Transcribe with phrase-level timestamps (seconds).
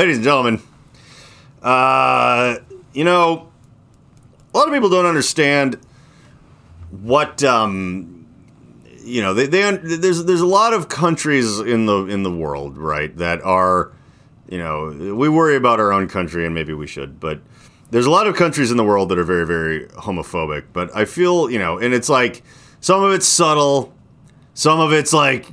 [0.00, 0.62] ladies and gentlemen,
[1.62, 2.56] uh,
[2.94, 3.50] you know,
[4.54, 5.78] a lot of people don't understand
[7.02, 8.26] what um,
[9.04, 9.34] you know.
[9.34, 13.42] They, they there's there's a lot of countries in the in the world, right, that
[13.42, 13.92] are
[14.48, 17.40] you know we worry about our own country and maybe we should, but
[17.90, 20.64] there's a lot of countries in the world that are very very homophobic.
[20.72, 22.42] But I feel you know, and it's like
[22.80, 23.92] some of it's subtle,
[24.54, 25.44] some of it's like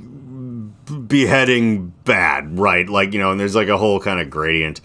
[0.88, 2.88] beheading bad, right?
[2.88, 4.80] Like, you know, and there's like a whole kind of gradient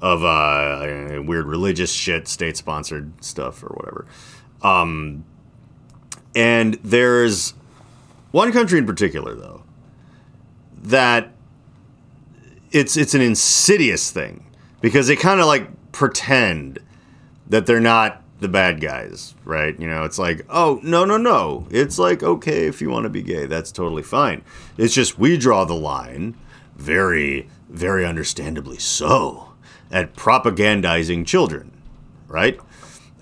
[0.00, 4.06] of uh, weird religious shit, state sponsored stuff or whatever.
[4.62, 5.24] Um,
[6.34, 7.54] and there's
[8.30, 9.62] one country in particular, though,
[10.82, 11.32] that
[12.72, 14.44] it's it's an insidious thing
[14.80, 16.78] because they kind of like pretend
[17.46, 19.78] that they're not the bad guys, right?
[19.80, 21.66] You know, it's like, oh, no, no, no.
[21.70, 24.42] It's like, okay, if you want to be gay, that's totally fine.
[24.76, 26.36] It's just we draw the line,
[26.76, 29.52] very, very understandably so,
[29.90, 31.72] at propagandizing children,
[32.28, 32.60] right?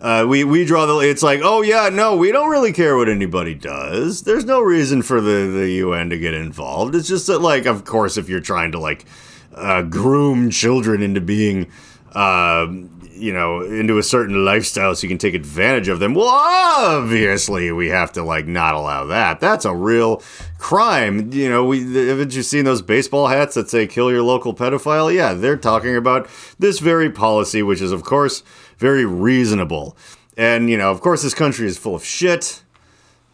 [0.01, 3.09] Uh, we, we draw the it's like oh yeah no we don't really care what
[3.09, 7.39] anybody does there's no reason for the, the UN to get involved it's just that
[7.39, 9.07] like of course if you're trying to like
[9.55, 11.71] uh, groom children into being
[12.15, 12.67] uh,
[13.15, 16.15] you know, into a certain lifestyle so you can take advantage of them.
[16.15, 19.41] Well, obviously we have to like not allow that.
[19.41, 20.23] That's a real
[20.59, 21.33] crime.
[21.33, 25.15] You know, we haven't you seen those baseball hats that say kill your local pedophile?
[25.15, 28.43] Yeah, they're talking about this very policy, which is of course
[28.79, 29.97] very reasonable.
[30.37, 32.63] And, you know, of course this country is full of shit.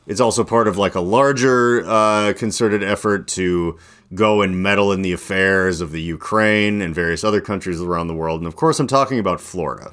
[0.06, 3.78] It's also part of like a larger uh, concerted effort to
[4.14, 8.14] go and meddle in the affairs of the Ukraine and various other countries around the
[8.14, 8.40] world.
[8.40, 9.92] And of course, I'm talking about Florida.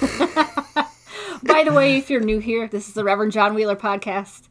[1.42, 4.48] By the way, if you're new here, this is the Reverend John Wheeler podcast.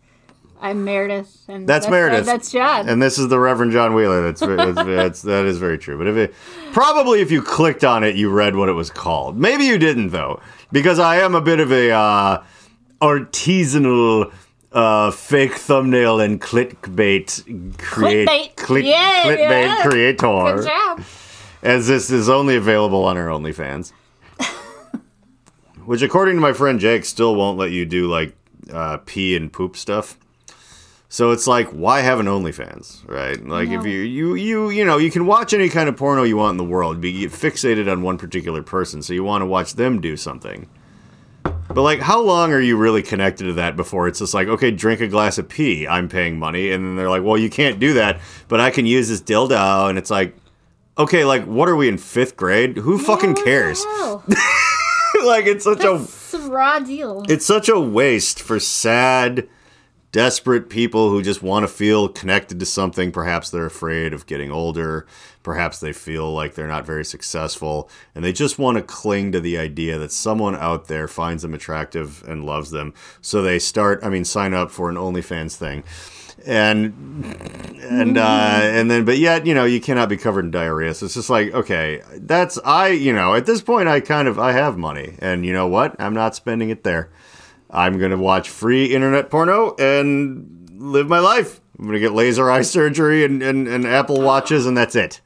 [0.62, 2.22] I'm Meredith, and that's, that's Meredith.
[2.22, 4.22] Uh, that's John, and this is the Reverend John Wheeler.
[4.22, 5.98] That's, that's, that's that is very true.
[5.98, 6.34] But if it
[6.72, 9.38] probably if you clicked on it, you read what it was called.
[9.38, 10.40] Maybe you didn't though,
[10.72, 12.44] because I am a bit of a uh,
[13.02, 14.32] artisanal
[14.74, 19.84] uh, fake thumbnail and clickbait create clickbait, click, yeah, clickbait yeah.
[19.84, 20.56] creator.
[20.56, 21.04] Good job.
[21.62, 23.94] As this is only available on our OnlyFans,
[25.86, 28.36] which according to my friend Jake still won't let you do like
[28.72, 30.18] uh, pee and poop stuff.
[31.08, 33.40] So it's like, why have an OnlyFans, right?
[33.46, 36.38] Like, if you you you you know, you can watch any kind of porno you
[36.38, 39.44] want in the world, but you get fixated on one particular person, so you want
[39.44, 40.68] to watch them do something.
[41.70, 44.70] But like, how long are you really connected to that before it's just like, okay,
[44.72, 47.80] drink a glass of pee, I'm paying money, and then they're like, well, you can't
[47.80, 50.36] do that, but I can use this dildo, and it's like,
[50.98, 52.78] okay, like, what are we in fifth grade?
[52.78, 53.84] Who Yeah, fucking cares?
[55.26, 57.24] like, it's such That's a raw deal.
[57.28, 59.48] it's such a waste for sad,
[60.12, 63.12] desperate people who just want to feel connected to something.
[63.12, 65.08] Perhaps they're afraid of getting older.
[65.44, 67.90] Perhaps they feel like they're not very successful.
[68.16, 71.54] And they just want to cling to the idea that someone out there finds them
[71.54, 72.94] attractive and loves them.
[73.22, 75.84] So they start, I mean, sign up for an OnlyFans thing.
[76.46, 76.94] And
[77.82, 80.94] and uh, and then, but yet, you know, you cannot be covered in diarrhea.
[80.94, 84.38] So it's just like, okay, that's I, you know, at this point, I kind of
[84.40, 85.96] I have money, and you know what?
[86.00, 87.12] I'm not spending it there.
[87.70, 91.62] I'm gonna watch free internet porno and live my life.
[91.80, 95.22] I'm gonna get laser eye surgery and, and, and Apple watches, and that's it.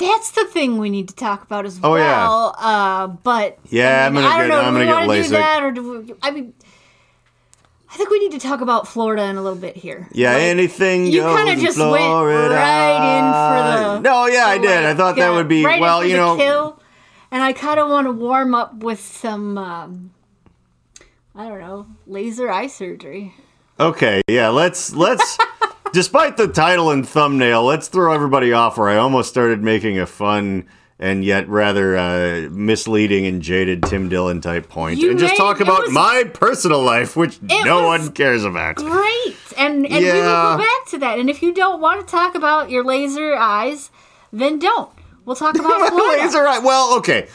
[0.00, 2.02] That's the thing we need to talk about as Oh, yeah.
[2.26, 2.54] well.
[2.58, 4.60] Uh, but Yeah, I I'm mean, gonna I don't get- know.
[4.62, 6.54] I'm do we gonna get wanna do that, or do we, I mean,
[7.92, 10.08] I think we need to talk about Florida in a little bit here.
[10.12, 14.58] Yeah, Like, anything you kinda in just went right in for the- No, yeah, I
[14.58, 14.84] did.
[14.84, 16.36] I thought that would be right well, you know.
[16.36, 16.80] kill,
[17.30, 19.58] and I kind of want to warm up with some.
[19.58, 20.10] Um,
[21.36, 23.34] I don't know, laser eye surgery.
[23.78, 25.36] Okay, yeah, let's let's.
[25.92, 28.78] despite the title and thumbnail, let's throw everybody off.
[28.78, 30.66] Where I almost started making a fun
[30.98, 35.38] and yet rather uh, misleading and jaded Tim Dillon type point, You and just made-
[35.38, 38.76] talk it about was- my personal life, which no was one cares about.
[38.76, 40.56] Great, and and we will Yeah.
[40.56, 41.18] go back to that.
[41.18, 43.90] And if you don't want to talk about your laser eyes,
[44.32, 44.90] then don't.
[45.24, 46.22] We'll talk about Florida.
[46.22, 46.58] Laser eye.
[46.58, 47.28] Well, okay.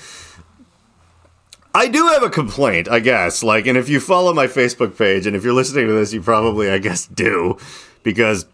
[1.73, 3.43] I do have a complaint, I guess.
[3.43, 6.21] Like, and if you follow my Facebook page, and if you're listening to this, you
[6.21, 7.57] probably, I guess, do,
[8.05, 8.45] because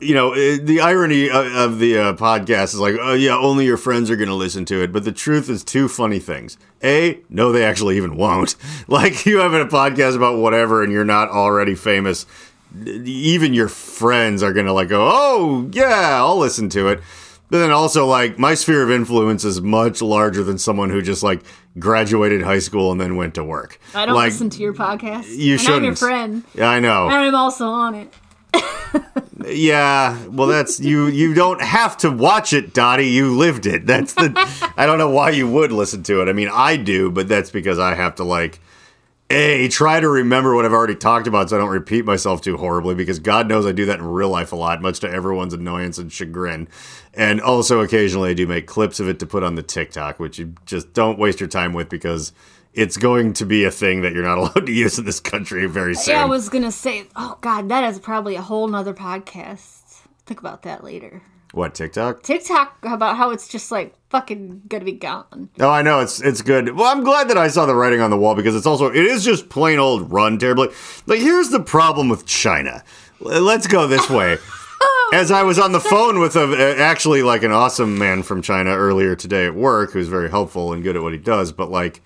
[0.00, 4.10] you know the irony of, the uh, podcast is like, oh yeah, only your friends
[4.10, 4.92] are going to listen to it.
[4.92, 6.58] But the truth is two funny things.
[6.82, 8.56] A, no, they actually even won't.
[8.88, 12.26] Like, you have a podcast about whatever, and you're not already famous.
[12.84, 17.00] Even your friends are going to like go, oh yeah, I'll listen to it.
[17.50, 21.22] But then also, like, my sphere of influence is much larger than someone who just
[21.22, 21.42] like
[21.78, 23.78] graduated high school and then went to work.
[23.94, 25.28] I don't like, listen to your podcast.
[25.36, 25.78] You and shouldn't.
[25.78, 27.06] I'm your friend, Yeah, I know.
[27.06, 28.12] and I'm also on it.
[29.48, 31.06] Yeah, well, that's you.
[31.06, 33.08] You don't have to watch it, Dottie.
[33.08, 33.86] You lived it.
[33.86, 34.32] That's the.
[34.76, 36.28] I don't know why you would listen to it.
[36.28, 38.60] I mean, I do, but that's because I have to like,
[39.30, 42.58] a try to remember what I've already talked about, so I don't repeat myself too
[42.58, 42.94] horribly.
[42.94, 45.96] Because God knows I do that in real life a lot, much to everyone's annoyance
[45.96, 46.68] and chagrin.
[47.14, 50.38] And also, occasionally, I do make clips of it to put on the TikTok, which
[50.38, 52.32] you just don't waste your time with because
[52.72, 55.66] it's going to be a thing that you're not allowed to use in this country
[55.66, 56.14] very soon.
[56.14, 60.02] Yeah, I was gonna say, oh god, that is probably a whole nother podcast.
[60.26, 61.22] Think about that later.
[61.52, 62.22] what TikTok?
[62.22, 65.50] TikTok about how it's just like fucking gonna be gone.
[65.58, 66.76] Oh, I know it's it's good.
[66.76, 69.04] Well, I'm glad that I saw the writing on the wall because it's also it
[69.04, 70.68] is just plain old run terribly.
[71.06, 72.84] Like here's the problem with China.
[73.18, 74.38] Let's go this way.
[75.12, 78.70] As I was on the phone with a actually like an awesome man from China
[78.70, 82.00] earlier today at work, who's very helpful and good at what he does, but like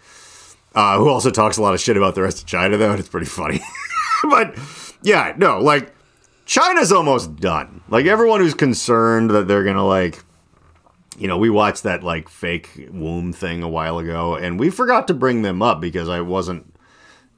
[0.74, 2.98] uh, who also talks a lot of shit about the rest of China though, and
[2.98, 3.60] it's pretty funny.
[4.30, 4.58] but
[5.02, 5.94] yeah, no, like
[6.46, 7.82] China's almost done.
[7.90, 10.24] Like everyone who's concerned that they're gonna like
[11.18, 15.06] you know, we watched that like fake womb thing a while ago, and we forgot
[15.08, 16.73] to bring them up because I wasn't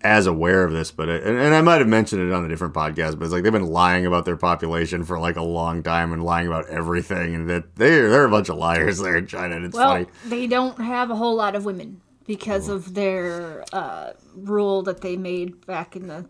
[0.02, 0.90] as aware of this.
[0.90, 3.18] But it, and, and I might have mentioned it on a different podcast.
[3.18, 6.22] But it's like they've been lying about their population for like a long time and
[6.22, 9.56] lying about everything, and that they're they're a bunch of liars there in China.
[9.56, 10.06] And it's Well, funny.
[10.26, 15.16] they don't have a whole lot of women because of their uh, rule that they
[15.16, 16.26] made back in the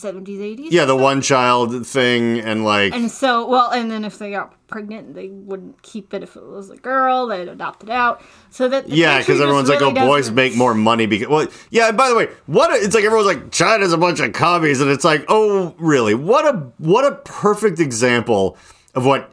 [0.00, 0.72] seventies, eighties.
[0.72, 4.54] Yeah, the one child thing, and like And so, well, and then if they got
[4.66, 7.26] pregnant, they wouldn't keep it if it was a girl.
[7.26, 8.22] They'd adopt it out.
[8.50, 11.92] So that Yeah, because everyone's like, "Oh, boys doesn't- make more money." Because well, yeah.
[11.92, 14.90] By the way, what a, it's like everyone's like, "China's a bunch of commies," and
[14.90, 16.14] it's like, "Oh, really?
[16.14, 18.56] What a what a perfect example
[18.94, 19.32] of what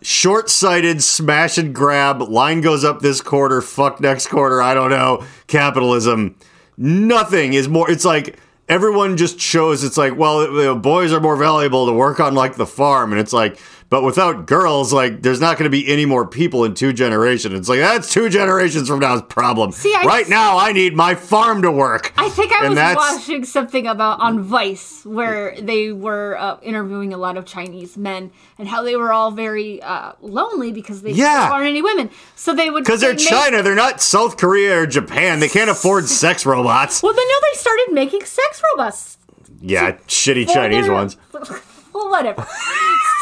[0.00, 4.60] short-sighted smash and grab line goes up this quarter, fuck next quarter.
[4.60, 6.36] I don't know capitalism.
[6.76, 7.90] Nothing is more.
[7.90, 8.38] It's like."
[8.72, 12.64] Everyone just shows it's like, well, boys are more valuable to work on like the
[12.64, 13.58] farm, and it's like,
[13.92, 17.52] but without girls, like, there's not going to be any more people in two generations.
[17.54, 19.70] It's like that's two generations from now's problem.
[19.70, 22.10] See, I- right now, I need my farm to work.
[22.16, 26.56] I think I And was that's- watching something about on Vice where they were uh,
[26.62, 31.02] interviewing a lot of Chinese men and how they were all very uh, lonely because
[31.02, 31.40] they Yeah.
[31.44, 32.08] there aren't any women.
[32.34, 35.40] So they would Because they're make- China, they're not South Korea or Japan.
[35.40, 37.02] They can't afford sex robots.
[37.02, 39.18] Well, then now they started making sex robots.
[39.60, 41.18] Yeah, shitty Chinese ones.
[41.94, 42.46] Well, whatever.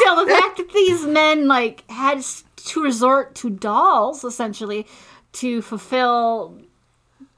[0.01, 2.23] Still, the fact that these men like had
[2.55, 4.85] to resort to dolls essentially
[5.33, 6.57] to fulfill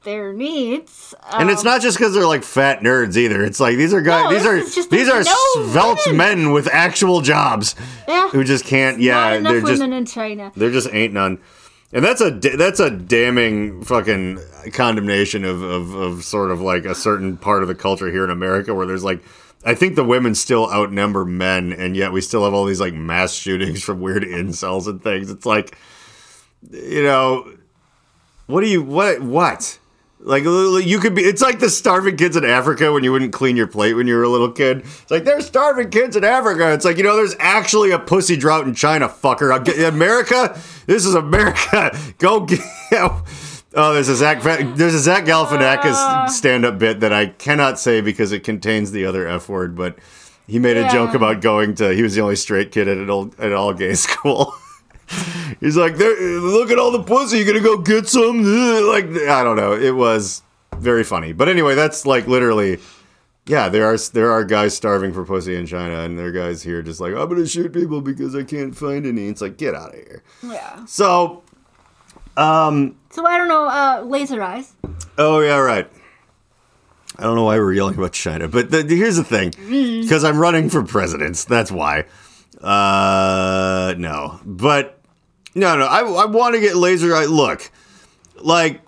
[0.04, 1.14] their needs.
[1.32, 3.42] And it's um, not just because they're like fat nerds either.
[3.42, 4.24] It's like these are guys.
[4.24, 6.16] No, these are just these are no svelte women.
[6.16, 7.74] men with actual jobs
[8.06, 8.98] yeah, who just can't.
[8.98, 10.52] not Yeah, they're just women in China.
[10.54, 11.40] There just ain't none.
[11.92, 14.40] And that's a that's a damning fucking
[14.72, 18.30] condemnation of, of, of sort of like a certain part of the culture here in
[18.30, 19.22] America where there's like
[19.64, 22.94] I think the women still outnumber men and yet we still have all these like
[22.94, 25.30] mass shootings from weird incels and things.
[25.30, 25.76] It's like
[26.70, 27.50] you know
[28.46, 29.78] what do you what what
[30.20, 33.56] like you could be it's like the starving kids in Africa when you wouldn't clean
[33.56, 34.78] your plate when you were a little kid.
[34.78, 36.72] It's like there's starving kids in Africa.
[36.72, 39.54] It's like, you know, there's actually a pussy drought in China, fucker.
[39.86, 41.96] America, this is America.
[42.18, 42.60] Go get
[43.76, 46.26] Oh, there's a Zach there's a Zach Galifianakis ah.
[46.26, 49.98] stand-up bit that I cannot say because it contains the other F word, but
[50.46, 53.10] he made a joke about going to he was the only straight kid at an
[53.10, 54.54] old at all gay school.
[55.60, 57.38] He's like, look at all the pussy.
[57.38, 58.42] You gonna go get some?
[58.84, 59.72] Like, I don't know.
[59.72, 60.42] It was
[60.76, 61.32] very funny.
[61.32, 62.78] But anyway, that's like literally,
[63.46, 63.68] yeah.
[63.68, 66.82] There are there are guys starving for pussy in China, and there are guys here
[66.82, 69.28] just like, I'm gonna shoot people because I can't find any.
[69.28, 70.22] It's like, get out of here.
[70.42, 70.84] Yeah.
[70.86, 71.43] So,
[72.36, 73.66] um, So I don't know.
[73.66, 74.72] Uh, laser eyes.
[75.18, 75.88] oh yeah, right.
[77.16, 79.50] I don't know why we're yelling about China, but the, here's the thing:
[80.02, 82.06] because I'm running for president, that's why.
[82.60, 85.00] Uh, no, but
[85.54, 85.84] no, no.
[85.84, 87.26] I I want to get laser eye.
[87.26, 87.70] Look,
[88.40, 88.80] like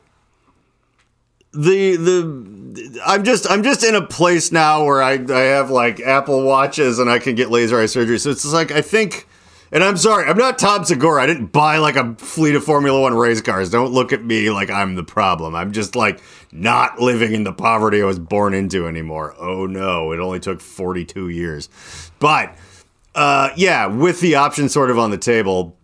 [1.52, 6.00] the the I'm just I'm just in a place now where I I have like
[6.00, 8.18] Apple watches and I can get laser eye surgery.
[8.18, 9.28] So it's just like I think.
[9.72, 11.22] And I'm sorry, I'm not Tom Segura.
[11.22, 13.70] I didn't buy like a fleet of Formula One race cars.
[13.70, 15.56] Don't look at me like I'm the problem.
[15.56, 16.20] I'm just like
[16.52, 19.34] not living in the poverty I was born into anymore.
[19.38, 21.68] Oh no, it only took 42 years.
[22.20, 22.56] But
[23.16, 25.76] uh, yeah, with the option sort of on the table,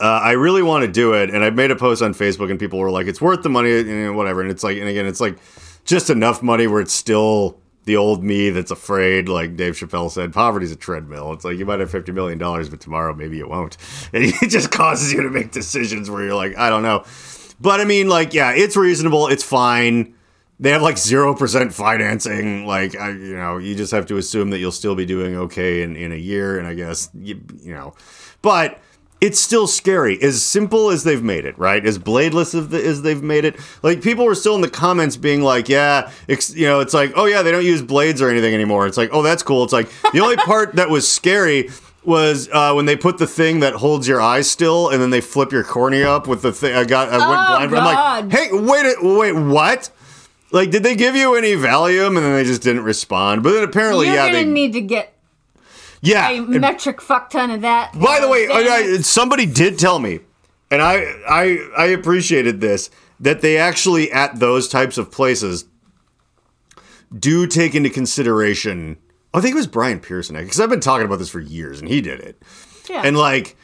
[0.00, 2.58] uh, I really want to do it, and I made a post on Facebook, and
[2.58, 5.20] people were like, "It's worth the money, and whatever." And it's like, and again, it's
[5.20, 5.38] like
[5.84, 9.28] just enough money where it's still the old me that's afraid.
[9.28, 11.32] Like Dave Chappelle said, poverty's a treadmill.
[11.32, 13.78] It's like you might have fifty million dollars, but tomorrow maybe it won't,
[14.12, 17.04] and it just causes you to make decisions where you're like, I don't know.
[17.58, 19.28] But I mean, like, yeah, it's reasonable.
[19.28, 20.14] It's fine.
[20.60, 22.66] they have like zero percent financing.
[22.66, 25.82] Like I, you know, you just have to assume that you'll still be doing okay
[25.82, 26.58] in in a year.
[26.58, 27.94] And I guess you, you know,
[28.42, 28.78] but
[29.20, 30.20] it's still scary.
[30.22, 31.84] As simple as they've made it, right?
[31.84, 33.56] As bladeless as, the, as they've made it.
[33.82, 37.24] Like people were still in the comments being like, "Yeah, you know, it's like, oh
[37.24, 39.64] yeah, they don't use blades or anything anymore." It's like, oh, that's cool.
[39.64, 41.70] It's like the only part that was scary
[42.04, 45.20] was uh, when they put the thing that holds your eyes still, and then they
[45.20, 46.74] flip your cornea up with the thing.
[46.76, 47.18] I got, I
[47.58, 47.76] went Oh, blind.
[47.76, 49.90] I'm like, hey, wait, wait, what?
[50.52, 53.42] Like, did they give you any Valium, and then they just didn't respond?
[53.42, 55.15] But then apparently, You're yeah, they, need to get
[56.00, 56.28] yeah.
[56.30, 57.92] a metric fuck ton of that.
[57.98, 60.20] by the way, I- I- somebody did tell me,
[60.70, 60.96] and I,
[61.28, 65.64] I I appreciated this that they actually at those types of places
[67.16, 68.96] do take into consideration.
[69.32, 71.88] I think it was Brian Pearson because I've been talking about this for years, and
[71.88, 72.42] he did it.
[72.88, 73.02] yeah.
[73.04, 73.56] And like,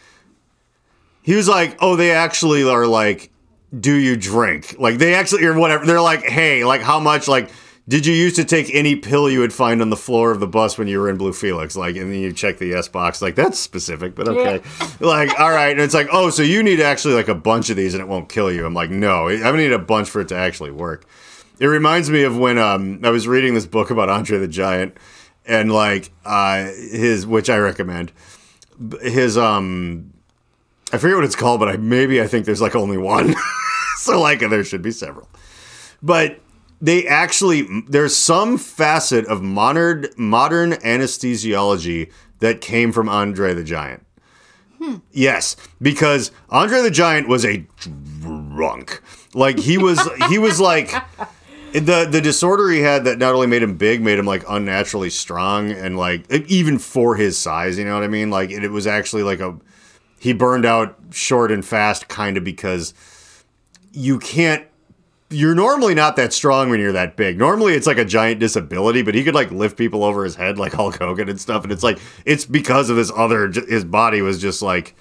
[1.23, 3.31] he was like, "Oh, they actually are like,
[3.79, 4.77] do you drink?
[4.79, 5.87] Like, they actually or whatever.
[5.87, 7.27] They're like, hey, like, how much?
[7.29, 7.51] Like,
[7.89, 10.47] did you used to take any pill you would find on the floor of the
[10.47, 11.77] bus when you were in Blue Felix?
[11.77, 13.21] Like, and then you check the yes box.
[13.21, 14.63] Like, that's specific, but okay.
[15.01, 15.73] Like, all right.
[15.73, 18.07] And it's like, oh, so you need actually like a bunch of these, and it
[18.07, 18.65] won't kill you.
[18.65, 21.07] I'm like, no, I need a bunch for it to actually work.
[21.59, 24.97] It reminds me of when um, I was reading this book about Andre the Giant,
[25.45, 28.13] and like uh, his, which I recommend
[29.03, 30.13] his um
[30.93, 33.35] I forget what it's called, but I maybe I think there's like only one.
[33.97, 35.29] so like there should be several.
[36.03, 36.41] But
[36.83, 44.05] they actually there's some facet of modern modern anesthesiology that came from Andre the Giant.
[44.79, 44.97] Hmm.
[45.13, 47.65] Yes, because Andre the Giant was a
[48.21, 49.01] drunk.
[49.33, 50.91] Like he was he was like
[51.73, 55.11] the the disorder he had that not only made him big, made him like unnaturally
[55.11, 58.29] strong and like even for his size, you know what I mean?
[58.29, 59.57] Like it, it was actually like a
[60.19, 62.93] he burned out short and fast kind of because
[63.93, 64.67] you can't
[65.33, 67.39] you're normally not that strong when you're that big.
[67.39, 70.59] Normally it's like a giant disability, but he could like lift people over his head
[70.59, 74.23] like Hulk Hogan and stuff and it's like it's because of this other his body
[74.23, 74.95] was just like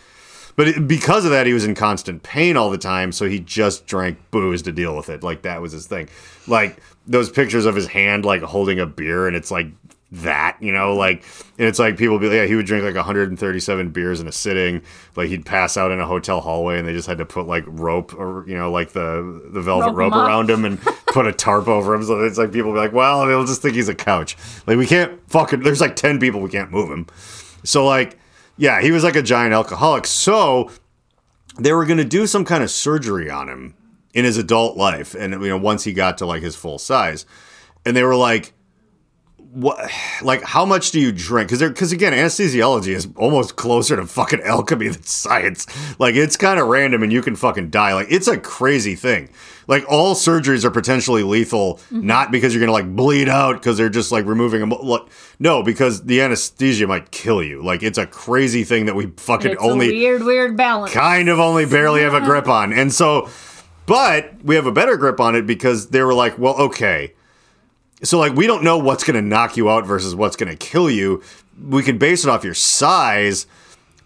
[0.55, 3.39] but it, because of that, he was in constant pain all the time, so he
[3.39, 5.23] just drank booze to deal with it.
[5.23, 6.09] Like that was his thing.
[6.47, 9.67] Like those pictures of his hand, like holding a beer, and it's like
[10.13, 11.23] that, you know, like,
[11.57, 14.31] and it's like people be like, yeah, he would drink like 137 beers in a
[14.31, 14.81] sitting.
[15.15, 17.63] Like he'd pass out in a hotel hallway, and they just had to put like
[17.67, 21.31] rope or you know, like the the velvet Rope rope around him and put a
[21.31, 22.03] tarp over him.
[22.03, 24.35] So it's like people be like, well, they'll just think he's a couch.
[24.67, 25.61] Like we can't fucking.
[25.61, 27.07] There's like 10 people, we can't move him.
[27.63, 28.19] So like,
[28.57, 30.05] yeah, he was like a giant alcoholic.
[30.05, 30.71] So
[31.57, 33.75] they were going to do some kind of surgery on him
[34.13, 37.25] in his adult life and you know once he got to like his full size
[37.85, 38.53] and they were like
[39.51, 39.91] what
[40.21, 44.05] like how much do you drink because they're because again anesthesiology is almost closer to
[44.05, 45.67] fucking alchemy than science
[45.99, 49.29] like it's kind of random and you can fucking die like it's a crazy thing
[49.67, 52.05] like all surgeries are potentially lethal mm-hmm.
[52.05, 55.01] not because you're gonna like bleed out because they're just like removing a like,
[55.39, 59.51] no because the anesthesia might kill you like it's a crazy thing that we fucking
[59.51, 60.93] it's only weird, weird balance.
[60.93, 62.73] kind of only barely have a grip on.
[62.73, 63.29] And so,
[63.85, 67.13] but we have a better grip on it because they were like, well, okay.
[68.03, 70.57] So, like, we don't know what's going to knock you out versus what's going to
[70.57, 71.21] kill you.
[71.61, 73.45] We can base it off your size,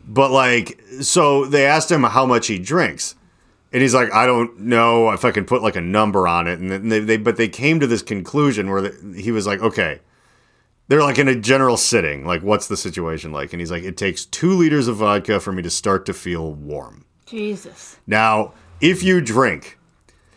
[0.06, 3.16] but like, so they asked him how much he drinks.
[3.72, 6.60] And he's like, I don't know if I can put like a number on it.
[6.60, 10.00] And they, they but they came to this conclusion where the, he was like, okay,
[10.88, 12.25] they're like in a general sitting.
[12.25, 13.54] Like, what's the situation like?
[13.54, 16.54] And he's like, it takes two liters of vodka for me to start to feel
[16.54, 17.06] warm.
[17.25, 17.98] Jesus.
[18.06, 19.78] Now, if you drink,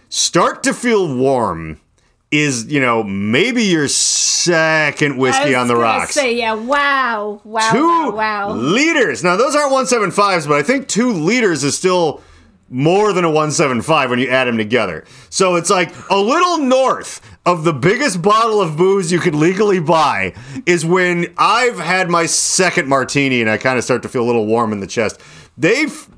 [0.08, 1.80] start to feel warm
[2.30, 6.14] is, you know, maybe your second whiskey on the rocks.
[6.14, 6.52] Say yeah.
[6.52, 7.40] Wow.
[7.44, 7.70] Wow.
[7.72, 8.10] two wow.
[8.12, 8.50] Wow.
[8.52, 9.24] liters.
[9.24, 12.22] Now, those aren't 175s, but I think two liters is still
[12.70, 15.04] more than a 175 when you add them together.
[15.30, 19.80] So it's like a little north of the biggest bottle of booze you could legally
[19.80, 20.34] buy
[20.66, 24.26] is when I've had my second martini and I kind of start to feel a
[24.26, 25.18] little warm in the chest.
[25.56, 26.08] They've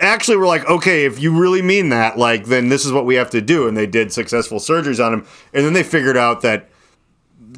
[0.00, 3.06] actually we were like, okay, if you really mean that, like, then this is what
[3.06, 3.66] we have to do.
[3.66, 5.26] And they did successful surgeries on him.
[5.52, 6.68] And then they figured out that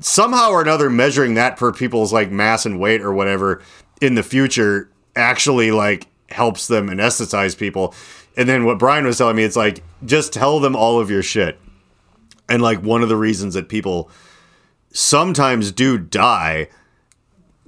[0.01, 3.63] somehow or another measuring that per people's like mass and weight or whatever
[4.01, 7.95] in the future actually like helps them anesthetize people.
[8.37, 11.23] And then what Brian was telling me, it's like just tell them all of your
[11.23, 11.59] shit.
[12.49, 14.11] And like one of the reasons that people
[14.93, 16.69] sometimes do die,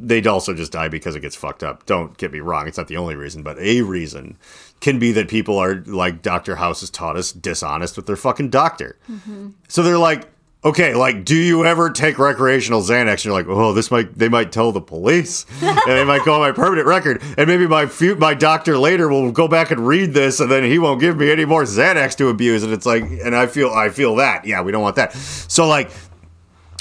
[0.07, 1.87] they'd also just die because it gets fucked up.
[1.87, 4.37] Don't get me wrong, it's not the only reason, but a reason
[4.81, 6.57] can be that people are like Dr.
[6.57, 8.97] House has taught us dishonest with their fucking doctor.
[9.11, 9.51] Mm-hmm.
[9.69, 10.29] So they're like,
[10.65, 13.13] okay, like, do you ever take recreational Xanax?
[13.13, 16.39] And you're like, oh, this might they might tell the police, and they might call
[16.39, 20.41] my permanent record, and maybe my my doctor later will go back and read this,
[20.41, 22.63] and then he won't give me any more Xanax to abuse.
[22.63, 25.13] And it's like, and I feel I feel that, yeah, we don't want that.
[25.13, 25.91] So like.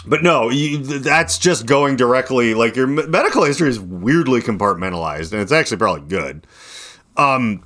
[0.09, 2.55] But no, you, that's just going directly.
[2.55, 6.47] Like your medical history is weirdly compartmentalized, and it's actually probably good.
[7.15, 7.63] Um,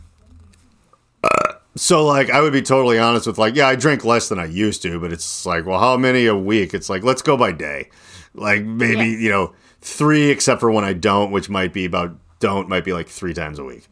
[1.75, 4.45] so like I would be totally honest with like yeah I drink less than I
[4.45, 7.51] used to but it's like well how many a week it's like let's go by
[7.51, 7.89] day
[8.35, 9.17] like maybe Yeah.
[9.17, 12.93] you know three except for when I don't which might be about don't might be
[12.93, 13.88] like three times a week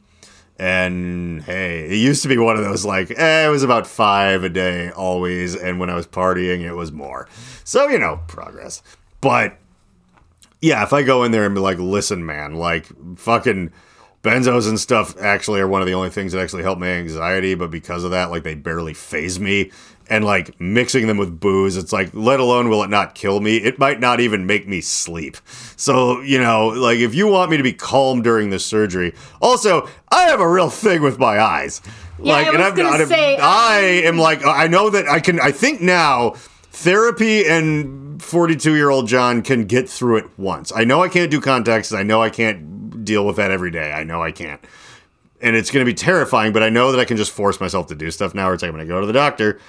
[0.61, 4.43] and hey it used to be one of those like eh, it was about five
[4.43, 7.27] a day always and when I was partying it was more
[7.63, 8.83] so you know progress
[9.21, 9.57] but
[10.61, 12.87] yeah, if I go in there and be like, listen, man, like
[13.17, 13.71] fucking
[14.23, 17.55] benzos and stuff actually are one of the only things that actually help my anxiety,
[17.55, 19.71] but because of that, like they barely faze me.
[20.11, 23.55] And like mixing them with booze, it's like, let alone will it not kill me,
[23.55, 25.37] it might not even make me sleep.
[25.77, 29.87] So, you know, like if you want me to be calm during the surgery, also,
[30.11, 31.81] I have a real thing with my eyes.
[32.21, 35.39] Yeah, I was gonna I'm- say, um, I am like, I know that I can,
[35.39, 36.31] I think now
[36.71, 40.73] therapy and 42 year old John can get through it once.
[40.75, 41.93] I know I can't do contacts.
[41.93, 43.93] I know I can't deal with that every day.
[43.93, 44.59] I know I can't.
[45.39, 47.87] And it's going to be terrifying, but I know that I can just force myself
[47.87, 48.45] to do stuff now.
[48.47, 49.59] Where it's like I'm going to go to the doctor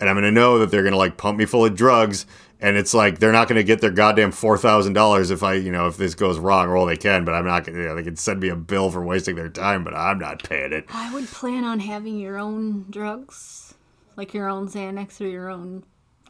[0.00, 2.26] and I'm going to know that they're going to like pump me full of drugs.
[2.62, 5.54] And it's like they're not going to get their goddamn four thousand dollars if I,
[5.54, 6.68] you know, if this goes wrong.
[6.68, 7.78] Or well, they can, but I'm not going.
[7.78, 10.42] You know, they can send me a bill for wasting their time, but I'm not
[10.42, 10.84] paying it.
[10.90, 13.74] I would plan on having your own drugs,
[14.16, 15.84] like your own Xanax or your own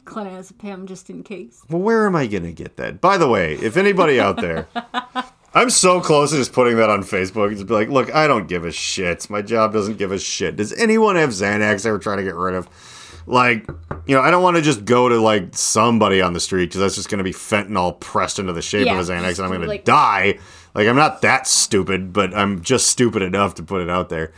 [0.05, 1.63] clonazepam, just in case.
[1.69, 3.01] Well, where am I going to get that?
[3.01, 4.67] By the way, if anybody out there,
[5.53, 7.51] I'm so close to just putting that on Facebook.
[7.51, 9.29] Just be like, look, I don't give a shit.
[9.29, 10.55] My job doesn't give a shit.
[10.55, 12.69] Does anyone have Xanax they were trying to get rid of?
[13.27, 13.67] Like,
[14.07, 16.81] you know, I don't want to just go to like somebody on the street because
[16.81, 18.99] that's just going to be fentanyl pressed into the shape Yeah.
[18.99, 20.39] of a Xanax and I'm going to die.
[20.73, 24.33] Like, I'm not that stupid, but I'm just stupid enough to put it out there.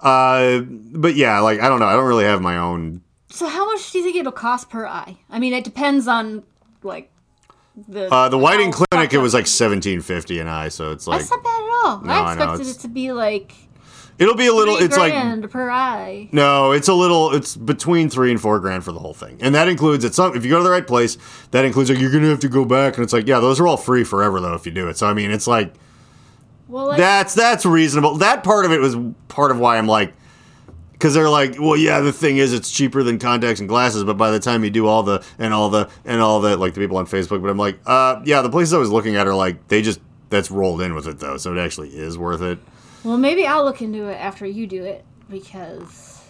[0.00, 1.86] Uh, but yeah, like, I don't know.
[1.86, 4.86] I don't really have my own So, how much do you think it'll cost per
[4.86, 5.16] eye?
[5.28, 6.44] I mean, it depends on
[6.82, 7.10] like
[7.88, 11.18] the Uh, the Whiting Clinic, it was like seventeen fifty an eye, so it's like
[11.20, 12.00] That's not bad at all.
[12.02, 13.54] No, I I expected it's- it to be like
[14.18, 14.76] it'll be a little.
[14.76, 16.28] three It's like grand per eye.
[16.32, 17.34] no, it's a little.
[17.34, 20.36] It's between three and four grand for the whole thing, and that includes it's some.
[20.36, 21.18] If you go to the right place,
[21.52, 23.66] that includes like you're gonna have to go back, and it's like yeah, those are
[23.66, 24.96] all free forever though if you do it.
[24.96, 25.74] So I mean, it's like
[26.68, 28.16] Well, like, that's that's reasonable.
[28.16, 28.96] That part of it was
[29.28, 30.14] part of why I'm like.
[30.92, 32.00] Because they're like, well, yeah.
[32.00, 34.88] The thing is, it's cheaper than contacts and glasses, but by the time you do
[34.88, 37.56] all the and all the and all the like the people on Facebook, but I'm
[37.56, 38.42] like, uh, yeah.
[38.42, 41.20] The places I was looking at are like they just that's rolled in with it
[41.20, 42.58] though, so it actually is worth it.
[43.04, 46.22] Well, maybe I'll look into it after you do it because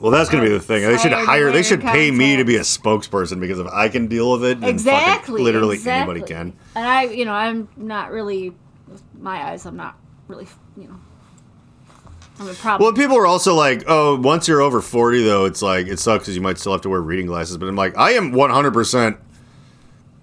[0.00, 0.82] Well, that's going to be the thing.
[0.82, 1.50] They should hire.
[1.50, 4.60] They should pay me to be a spokesperson because if I can deal with it,
[4.60, 6.16] then fucking exactly, literally exactly.
[6.16, 6.52] anybody can.
[6.74, 8.52] And I, you know, I'm not really
[8.88, 9.64] with my eyes.
[9.66, 9.96] I'm not
[10.28, 11.00] really, you know,
[12.38, 12.86] I'm a problem.
[12.86, 16.24] Well, people are also like, oh, once you're over forty, though, it's like it sucks
[16.24, 17.56] because you might still have to wear reading glasses.
[17.56, 19.16] But I'm like, I am 100 percent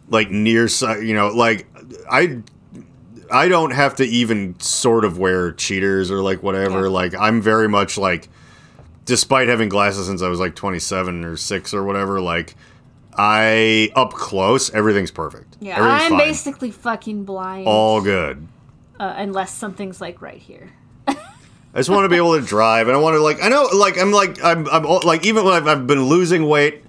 [0.09, 1.03] like near, sight.
[1.03, 1.67] you know, like
[2.09, 2.43] I.
[3.31, 6.83] I don't have to even sort of wear cheaters or like whatever.
[6.83, 6.87] Yeah.
[6.89, 8.29] Like I'm very much like,
[9.05, 12.21] despite having glasses since I was like 27 or six or whatever.
[12.21, 12.55] Like
[13.17, 15.57] I up close, everything's perfect.
[15.59, 16.17] yeah, Everything's I'm fine.
[16.19, 17.67] basically fucking blind.
[17.67, 18.47] all good.
[18.99, 20.71] uh, unless something's like right here.
[21.07, 23.63] I just want to be able to drive, and I want to like I know
[23.73, 26.83] like I'm like I'm I'm all- like even when I've, I've been losing weight,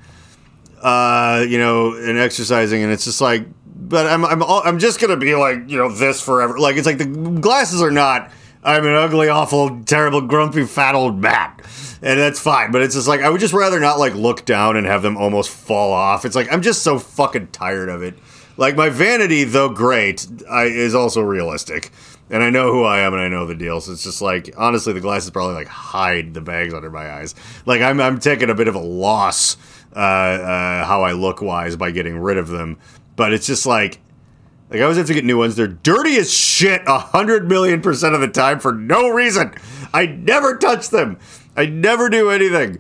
[0.83, 3.47] uh, you know, and exercising, and it's just like,
[3.89, 6.59] but I'm I'm I'm just gonna be like you know this forever.
[6.59, 7.07] Like it's like the
[7.41, 8.31] glasses are not.
[8.63, 11.53] I'm an ugly, awful, terrible, grumpy, fat old man,
[12.01, 12.73] and that's fine.
[12.73, 15.17] But it's just like I would just rather not like look down and have them
[15.17, 16.25] almost fall off.
[16.25, 18.15] It's like I'm just so fucking tired of it.
[18.57, 21.91] Like my vanity, though great, I, is also realistic,
[22.31, 23.81] and I know who I am and I know the deal.
[23.83, 27.35] So it's just like honestly, the glasses probably like hide the bags under my eyes.
[27.67, 29.59] Like I'm I'm taking a bit of a loss
[29.95, 32.79] uh, uh, how I look wise by getting rid of them,
[33.17, 34.01] but it's just like
[34.71, 35.57] like I always have to get new ones.
[35.57, 39.55] They're dirty as shit a hundred million percent of the time for no reason.
[39.93, 41.19] I never touch them.
[41.57, 42.79] I never do anything.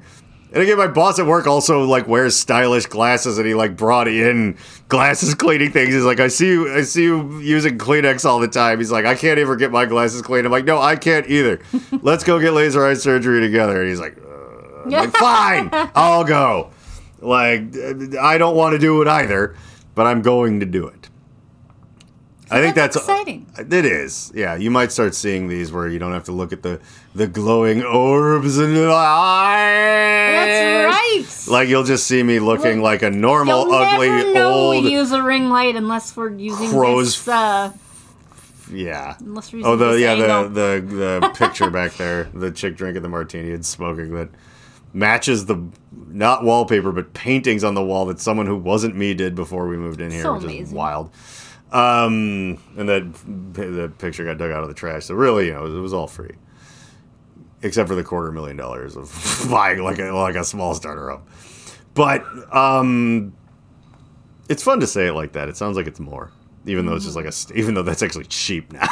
[0.55, 4.07] And again, my boss at work also like wears stylish glasses, and he like brought
[4.07, 4.57] in
[4.89, 5.93] glasses cleaning things.
[5.93, 8.79] He's like, I see you, I see you using Kleenex all the time.
[8.79, 10.47] He's like, I can't ever get my glasses clean.
[10.47, 11.61] I'm like, no, I can't either.
[12.03, 13.81] Let's go get laser eye surgery together.
[13.81, 16.71] And he's like, uh, like, fine, I'll go.
[17.21, 17.77] Like,
[18.21, 19.57] I don't want to do it either,
[19.95, 21.09] but I'm going to do it.
[22.51, 23.47] I think that's, That's exciting.
[23.59, 24.31] It is.
[24.35, 26.79] Yeah, you might start seeing these where you don't have to look at the
[27.15, 30.47] the glowing orbs in the eyes.
[31.27, 31.53] That's right.
[31.53, 34.85] Like you'll just see me looking like a normal, ugly, old.
[34.85, 37.29] we use a ring light unless we're using Crow's this.
[37.29, 37.73] Uh,
[38.71, 39.17] yeah.
[39.21, 43.03] unless we're using Oh, the yeah, the, the the picture back there, the chick drinking
[43.03, 44.29] the martini and smoking that
[44.95, 45.61] matches the
[46.09, 49.77] not wallpaper but paintings on the wall that someone who wasn't me did before we
[49.77, 50.77] moved in here, So which is amazing.
[50.77, 51.11] wild.
[51.73, 53.13] Um, and that
[53.55, 55.07] the picture got dug out of the trash.
[55.07, 56.31] So really, you know, it was all free,
[57.63, 61.27] except for the quarter million dollars of buying like a like a small starter up.
[61.95, 63.35] But um,
[64.49, 65.49] it's fun to say it like that.
[65.49, 66.31] It sounds like it's more,
[66.67, 68.87] even though it's just like a even though that's actually cheap now.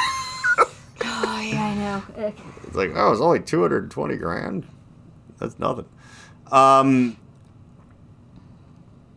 [1.04, 2.32] oh yeah, I know.
[2.66, 4.66] It's like, oh, it's only 220 grand.
[5.42, 5.87] That's nothing.
[6.50, 7.16] Um,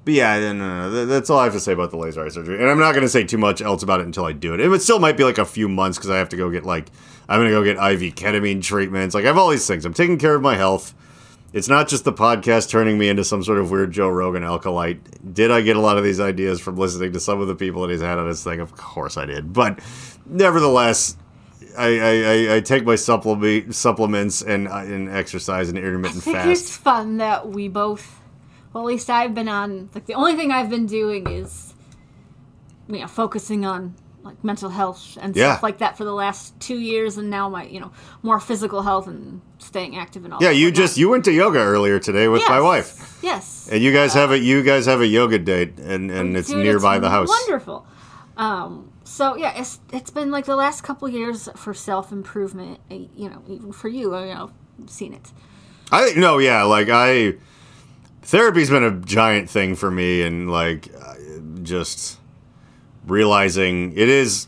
[0.06, 2.30] but yeah, no, no, no, that's all I have to say about the laser eye
[2.30, 2.60] surgery.
[2.62, 4.60] And I'm not going to say too much else about it until I do it.
[4.60, 6.90] It still might be like a few months because I have to go get like,
[7.28, 9.16] I'm going to go get IV ketamine treatments.
[9.16, 9.84] Like, I have all these things.
[9.84, 10.94] I'm taking care of my health.
[11.54, 15.00] It's not just the podcast turning me into some sort of weird Joe Rogan alkalite.
[15.34, 17.82] Did I get a lot of these ideas from listening to some of the people
[17.82, 18.60] that he's had on his thing?
[18.60, 19.54] Of course I did.
[19.54, 19.80] But
[20.26, 21.18] nevertheless,
[21.78, 22.00] I,
[22.52, 26.76] I, I, take my supplement supplements and uh, and exercise and intermittent I think it's
[26.76, 28.20] fun that we both.
[28.74, 29.90] Well, at least I've been on.
[29.96, 31.74] Like the only thing I've been doing is,
[32.88, 35.54] you know, focusing on like mental health and Yeah.
[35.54, 37.92] stuff like that for the last two years, and now my you know
[38.24, 40.42] more physical health and staying active and all.
[40.42, 40.78] Yeah, you whatnot.
[40.84, 43.70] just you went to yoga earlier today with my wife, Yes.
[43.72, 47.00] and you guys have a you guys have a yoga date, and and it's nearby
[47.00, 47.30] the house.
[47.30, 47.86] Wonderful.
[48.36, 52.80] Um, so yeah, it's it's been like the last couple years for self improvement.
[52.89, 55.32] Eh, you know, even for you, you know, I've seen it.
[55.91, 57.36] I no, yeah, like I
[58.24, 60.89] therapy's been a giant thing for me, and like
[61.62, 62.20] just
[63.06, 64.48] realizing it is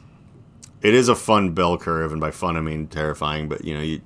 [0.81, 3.47] it is a fun bell curve, and by fun I mean terrifying.
[3.47, 4.01] But you know, you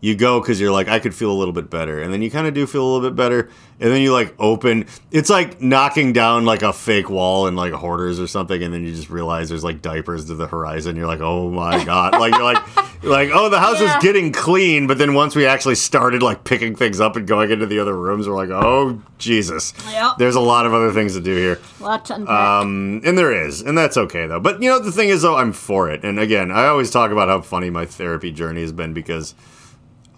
[0.00, 2.30] you go because you're like I could feel a little bit better, and then you
[2.30, 3.48] kind of do feel a little bit better,
[3.80, 4.86] and then you like open.
[5.10, 8.84] It's like knocking down like a fake wall in like Hoarders or something, and then
[8.84, 10.94] you just realize there's like diapers to the horizon.
[10.96, 12.62] You're like, oh my god, like you're like.
[13.00, 13.96] Like oh the house Yeah.
[13.96, 17.48] is getting clean, but then once we actually started like picking things up and going
[17.52, 20.14] into the other rooms, we're like, oh Jesus, Yep.
[20.18, 21.60] there's a lot of other things to do here.
[21.80, 22.34] A lot to unpack.
[22.34, 24.40] Um, and there is, and that's okay though.
[24.40, 26.02] But you know, the thing is though, I'm for it.
[26.04, 29.36] And again, I always talk about how funny my therapy journey has been because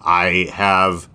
[0.03, 1.07] I have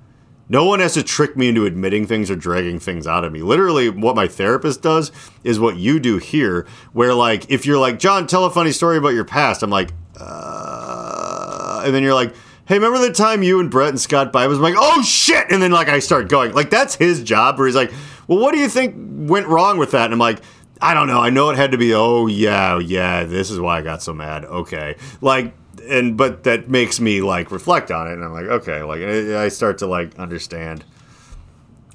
[0.49, 3.43] no one has to trick me into admitting things or dragging things out of me.
[3.43, 5.11] Literally, what my therapist does
[5.43, 8.97] is what you do here, where like if you're like, John, tell a funny story
[8.97, 12.35] about your past, I'm like, uh, and then you're like,
[12.67, 15.47] hey, remember the time you and Brett and Scott By was I'm like, oh shit,
[15.51, 17.93] and then like I start going, like that's his job, where he's like,
[18.29, 18.95] well, what do you think
[19.29, 20.05] went wrong with that?
[20.05, 20.43] And I'm like.
[20.79, 21.23] I don't know.
[21.23, 21.95] I know it had to be.
[21.95, 23.25] Oh yeah, yeah.
[23.25, 24.45] This is why I got so mad.
[24.45, 25.55] Okay, like,
[25.89, 29.49] and but that makes me like reflect on it, and I'm like, okay, like I
[29.49, 30.85] start to like understand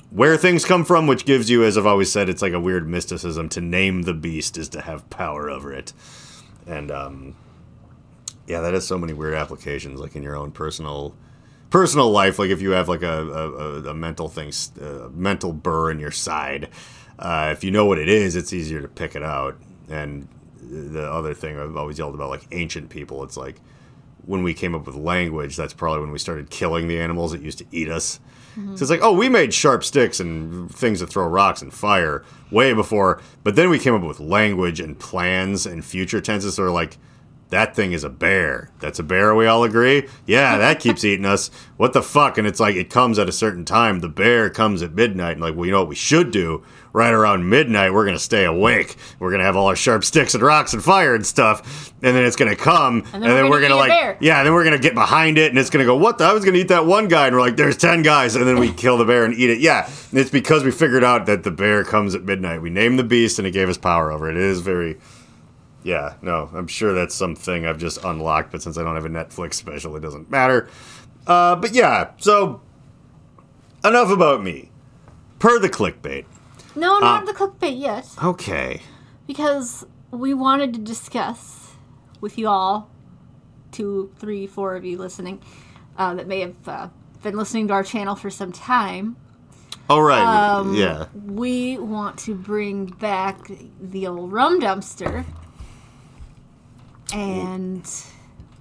[0.10, 2.88] where things come from, which gives you, as I've always said, it's like a weird
[2.88, 3.50] mysticism.
[3.50, 5.94] To name the beast is to have power over it,
[6.68, 7.36] and um,
[8.48, 11.16] yeah, that has so many weird applications, like in your own personal
[11.70, 12.38] personal life.
[12.38, 14.52] Like if you have like a a, a, mental thing,
[14.82, 16.70] a mental burr in your side,
[17.18, 19.58] uh, if you know what it is, it's easier to pick it out.
[19.90, 20.28] And
[20.62, 23.56] the other thing I've always yelled about, like ancient people, it's like
[24.26, 27.42] when we came up with language, that's probably when we started killing the animals that
[27.42, 28.20] used to eat us.
[28.76, 32.26] So it's like, oh, we made sharp sticks and things that throw rocks and fire
[32.52, 36.56] way before, but then we came up with language and plans and future tenses.
[36.56, 36.98] So we're like,
[37.52, 38.70] that thing is a bear.
[38.80, 40.08] That's a bear, we all agree?
[40.26, 41.50] Yeah, that keeps eating us.
[41.78, 42.38] What the fuck?
[42.38, 44.00] And it's like, it comes at a certain time.
[44.00, 45.34] The bear comes at midnight.
[45.34, 46.64] And like, well, you know what we should do?
[46.94, 48.98] Right around midnight, we're going to stay awake.
[49.20, 51.94] We're going to have all our sharp sticks and rocks and fire and stuff.
[52.04, 53.06] And then it's going to come.
[53.14, 54.18] And then we're gonna gonna eat a like, bear.
[54.20, 55.52] yeah, and then we're going to get behind it.
[55.52, 56.18] And it's going to go, what?
[56.18, 56.26] The?
[56.26, 57.28] I was going to eat that one guy.
[57.28, 58.36] And we're like, there's 10 guys.
[58.36, 59.60] And then we kill the bear and eat it.
[59.60, 59.86] Yeah.
[60.10, 62.62] And it's because we figured out that the bear comes at midnight.
[62.62, 64.36] We named the beast and it gave us power over it.
[64.36, 64.98] It is very.
[65.84, 69.10] Yeah, no, I'm sure that's something I've just unlocked, but since I don't have a
[69.10, 70.70] Netflix special, it doesn't matter.
[71.26, 72.62] Uh, but yeah, so
[73.84, 74.70] enough about me.
[75.40, 76.26] Per the clickbait.
[76.76, 78.82] No, uh, not the clickbait yet, Okay.
[79.28, 81.74] because we wanted to discuss
[82.20, 82.90] with you all,
[83.72, 85.42] two, three, four of you listening,
[85.98, 86.88] uh, that may have uh,
[87.24, 89.16] been listening to our channel for some time.
[89.90, 90.22] All right.
[90.22, 91.08] Um, yeah.
[91.26, 93.50] We want to bring back
[93.82, 95.26] the old rum dumpster.
[97.14, 97.84] And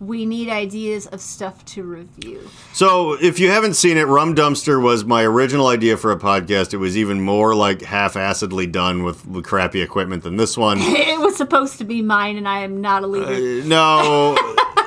[0.01, 2.49] we need ideas of stuff to review.
[2.73, 6.73] So, if you haven't seen it, Rum Dumpster was my original idea for a podcast.
[6.73, 10.79] It was even more like half-assedly done with, with crappy equipment than this one.
[11.11, 13.69] It was supposed to be mine, and I am not a uh, leader.
[13.69, 14.35] no,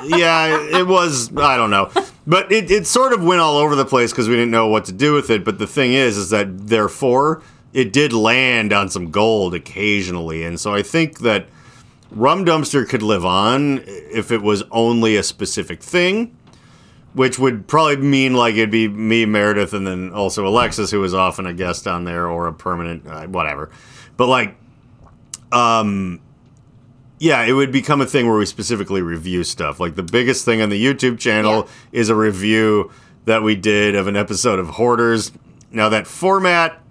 [0.03, 1.35] yeah, it was.
[1.37, 1.91] I don't know,
[2.25, 4.85] but it, it sort of went all over the place because we didn't know what
[4.85, 5.43] to do with it.
[5.43, 7.41] But the thing is, is that therefore
[7.73, 11.47] it did land on some gold occasionally, and so I think that
[12.13, 16.37] Rum Dumpster could live on if it was only a specific thing.
[17.13, 21.13] Which would probably mean like it'd be me, Meredith, and then also Alexis, who was
[21.13, 23.69] often a guest on there or a permanent, uh, whatever.
[24.17, 24.55] But like,
[25.51, 26.19] um,
[27.19, 29.79] yeah, it would become a thing where we specifically review stuff.
[29.79, 32.91] Like the biggest thing on the YouTube channel is a review
[33.25, 35.31] that we did of an episode of Hoarders.
[35.71, 36.81] Now that format,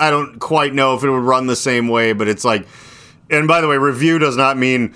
[0.00, 2.66] I don't quite know if it would run the same way, but it's like,
[3.30, 4.94] and by the way, review does not mean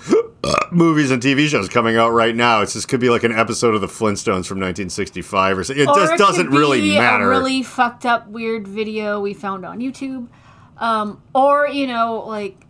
[0.71, 2.61] movies and TV shows coming out right now.
[2.61, 5.83] It's just could be like an episode of the Flintstones from 1965 or something.
[5.83, 7.25] It Or just it doesn't could really be matter.
[7.25, 10.27] A really fucked up, weird video we found on YouTube,
[10.77, 12.65] um, or you know, like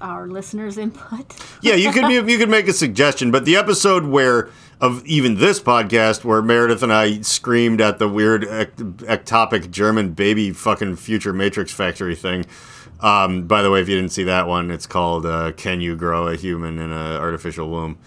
[0.00, 1.34] our listeners' input.
[1.62, 4.48] yeah, you could you could make a suggestion, but the episode where
[4.80, 10.10] of even this podcast where Meredith and I screamed at the weird ect- ectopic German
[10.12, 12.46] baby fucking future Matrix factory thing.
[13.02, 15.96] Um, by the way, if you didn't see that one, it's called uh, "Can You
[15.96, 17.98] Grow a Human in an Artificial Womb."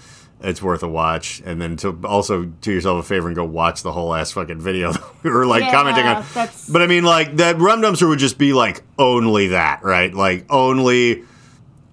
[0.42, 3.84] It's worth a watch, and then to also do yourself a favor and go watch
[3.84, 6.24] the whole ass fucking video that we were like Yeah, commenting on.
[6.34, 10.14] that's- But I mean, like that rum dumpster would just be like only that, right?
[10.14, 11.24] Like only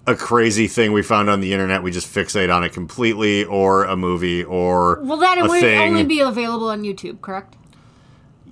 [0.05, 1.81] a crazy thing we found on the internet.
[1.81, 5.79] We just fixate on it completely, or a movie, or Well, that would thing.
[5.79, 7.55] only be available on YouTube, correct?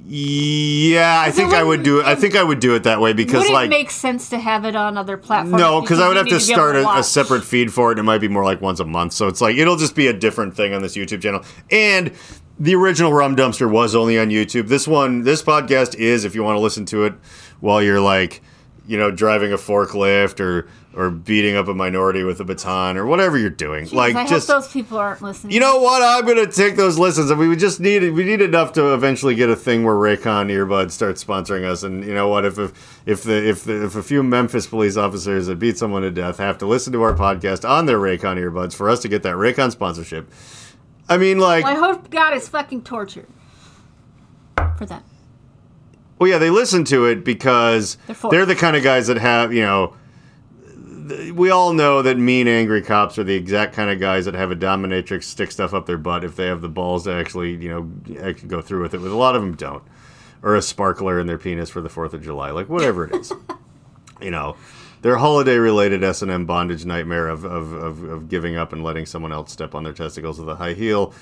[0.04, 2.06] Yeah, I think I would do it.
[2.06, 4.66] I think I would do it that way because, like, it make sense to have
[4.66, 5.62] it on other platforms?
[5.62, 7.98] no, because I would have to able start a, a separate feed for it.
[7.98, 10.08] and It might be more like once a month, so it's like it'll just be
[10.08, 11.44] a different thing on this YouTube channel.
[11.70, 12.12] And
[12.60, 14.68] the original Rum Dumpster was only on YouTube.
[14.68, 17.14] This one, this podcast is if you want to listen to it
[17.60, 18.42] while you're like,
[18.88, 23.06] you know, driving a forklift or or beating up a minority with a baton or
[23.06, 23.86] whatever you're doing.
[23.86, 25.54] Jeez, like I just hope those people aren't listening.
[25.54, 26.02] you know what?
[26.02, 29.50] I'm gonna take those listens, and we just need we need enough to eventually get
[29.50, 31.84] a thing where Raycon earbuds start sponsoring us.
[31.84, 32.44] And you know what?
[32.44, 36.02] If if if the if the, if a few Memphis police officers that beat someone
[36.02, 39.08] to death have to listen to our podcast on their Raycon earbuds for us to
[39.08, 40.30] get that Raycon sponsorship,
[41.08, 43.28] I mean, like, Well, I hope God is fucking tortured
[44.78, 45.04] for that.
[46.20, 49.54] well, yeah, they listen to it because They're they're the kind of guys that have
[49.54, 49.96] you know.
[51.34, 54.52] We all know that mean, angry cops are the exact kind of guys that have
[54.52, 57.70] a dominatrix stick stuff up their butt if they have the balls to actually, you
[57.70, 59.00] know, go through with it.
[59.00, 59.84] But a lot of them don't,
[60.42, 63.34] or a sparkler in their penis for the Fourth of July, like whatever it is.
[64.22, 64.56] you know,
[65.02, 69.06] their holiday-related S and M bondage nightmare of, of, of, of giving up and letting
[69.06, 71.14] someone else step on their testicles with a high heel.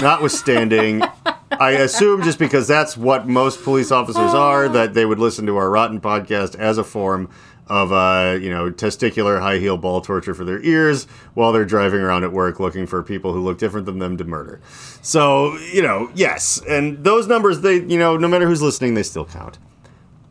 [0.00, 1.02] Notwithstanding,
[1.52, 5.56] I assume just because that's what most police officers are, that they would listen to
[5.56, 7.30] our Rotten podcast as a form
[7.68, 11.04] of, uh, you know, testicular high heel ball torture for their ears
[11.34, 14.24] while they're driving around at work looking for people who look different than them to
[14.24, 14.60] murder.
[15.02, 16.60] So, you know, yes.
[16.68, 19.58] And those numbers, they, you know, no matter who's listening, they still count.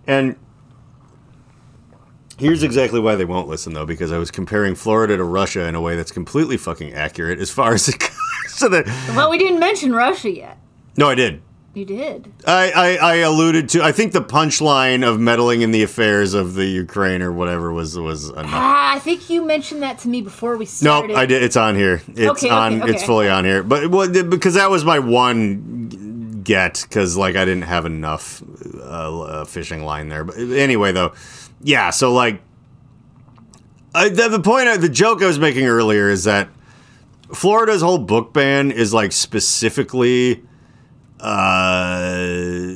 [0.05, 0.35] And
[2.37, 5.73] Here's exactly why they won't listen, though, because I was comparing Florida to Russia in
[5.73, 8.11] a way that's completely fucking accurate as far as it goes
[8.59, 8.83] to the.
[9.15, 10.57] Well, we didn't mention Russia yet.
[10.97, 11.41] No, I did.
[11.77, 12.33] You did.
[12.47, 13.83] I, I, I alluded to.
[13.83, 17.95] I think the punchline of meddling in the affairs of the Ukraine or whatever was
[17.99, 18.45] was enough.
[18.47, 21.13] Ah, I think you mentioned that to me before we started.
[21.13, 21.15] No.
[21.19, 21.43] I did.
[21.43, 22.01] It's on here.
[22.07, 22.81] It's Okay, okay, on.
[22.89, 23.05] It's okay.
[23.05, 23.61] fully on here.
[23.61, 28.41] But well, because that was my one get because like I didn't have enough
[28.79, 30.23] uh, uh, fishing line there.
[30.23, 31.13] But anyway, though,
[31.61, 31.91] yeah.
[31.91, 32.41] So like,
[33.93, 36.49] I, the, the point, the joke I was making earlier is that
[37.35, 40.43] Florida's whole book ban is like specifically.
[41.19, 42.75] Uh,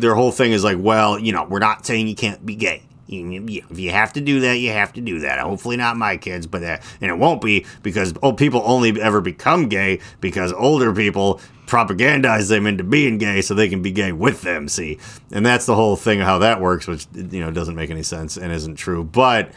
[0.00, 2.82] their whole thing is like, well, you know, we're not saying you can't be gay.
[3.08, 5.38] You, you, if you have to do that, you have to do that.
[5.38, 9.20] Hopefully, not my kids, but uh, and it won't be because old people only ever
[9.22, 14.12] become gay because older people propagandize them into being gay so they can be gay
[14.12, 14.68] with them.
[14.68, 14.98] See,
[15.32, 18.02] and that's the whole thing of how that works, which you know doesn't make any
[18.02, 19.04] sense and isn't true.
[19.04, 19.52] But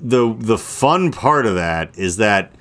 [0.00, 2.52] the the fun part of that is that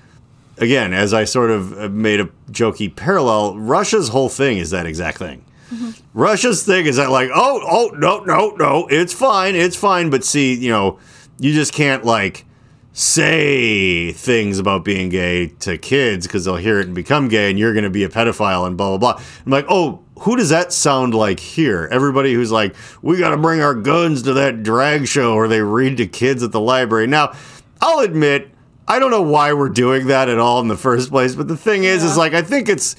[0.59, 4.85] again, as I sort of uh, made a jokey parallel, Russia's whole thing is that
[4.85, 5.45] exact thing.
[5.71, 5.91] Mm-hmm.
[6.13, 10.09] Russia's thing is that like, oh, oh, no, no, no, it's fine, it's fine.
[10.09, 10.99] But see, you know,
[11.39, 12.45] you just can't like
[12.91, 17.59] say things about being gay to kids because they'll hear it and become gay, and
[17.59, 19.23] you're going to be a pedophile and blah blah blah.
[19.45, 21.87] I'm like, oh, who does that sound like here?
[21.91, 25.61] Everybody who's like, we got to bring our guns to that drag show, or they
[25.61, 27.07] read to kids at the library.
[27.07, 27.33] Now,
[27.79, 28.51] I'll admit.
[28.89, 31.55] I don't know why we're doing that at all in the first place, but the
[31.57, 32.95] thing is, is like I think it's,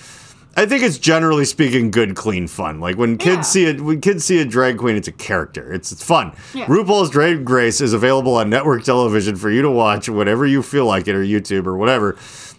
[0.57, 2.79] I think it's generally speaking good, clean fun.
[2.81, 3.43] Like when kids Yeah.
[3.43, 5.73] see it, when kids see a drag queen, it's a character.
[5.73, 6.33] It's it's fun.
[6.55, 6.67] Yeah.
[6.67, 10.87] RuPaul's Drag Race is available on network television for you to watch whenever you feel
[10.87, 12.17] like it, or YouTube or whatever.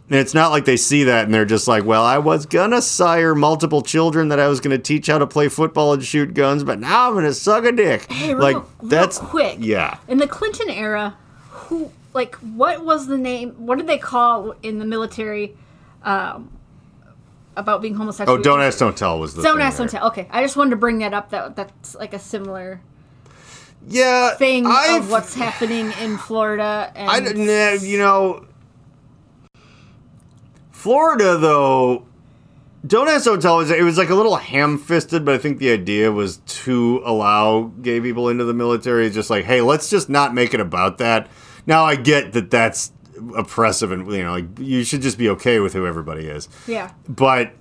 [0.09, 2.81] And it's not like they see that and they're just like, well, I was gonna
[2.81, 6.65] sire multiple children that I was gonna teach how to play football and shoot guns,
[6.65, 8.11] but now I'm gonna suck a dick.
[8.11, 9.55] Hey, real, like real that's quick.
[9.61, 9.99] Yeah.
[10.09, 11.15] In the Clinton era,
[11.49, 13.51] who like what was the name?
[13.51, 15.55] What did they call in the military
[16.03, 16.51] um,
[17.55, 18.39] about being homosexual?
[18.39, 20.07] Oh, don't ask, don't tell was the Don't ask, don't tell.
[20.07, 21.29] Okay, I just wanted to bring that up.
[21.29, 22.81] That that's like a similar
[23.87, 26.91] Yeah, thing I've, of what's happening in Florida.
[26.95, 28.45] And I you know,
[30.71, 32.05] Florida though.
[32.85, 33.57] Don't ask, don't tell.
[33.57, 37.71] was- It was like a little ham-fisted, but I think the idea was to allow
[37.79, 39.07] gay people into the military.
[39.11, 41.29] Just like, hey, let's just not make it about that.
[41.65, 42.91] Now I get that that's
[43.35, 46.49] oppressive, and you know, like you should just be okay with who everybody is.
[46.67, 47.53] yeah, but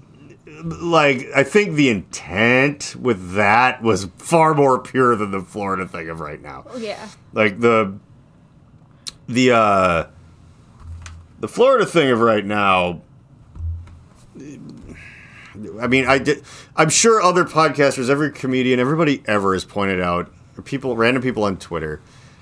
[0.65, 6.09] like I think the intent with that was far more pure than the Florida thing
[6.09, 6.65] of right now.
[6.77, 7.99] yeah, Like the
[9.29, 10.07] the uh
[11.39, 13.03] the Florida thing of right now
[15.81, 16.43] I mean, I did.
[16.77, 20.33] I'm sure other podcasters, every comedian, everybody ever has pointed out,
[20.65, 22.01] people, random people on Twitter.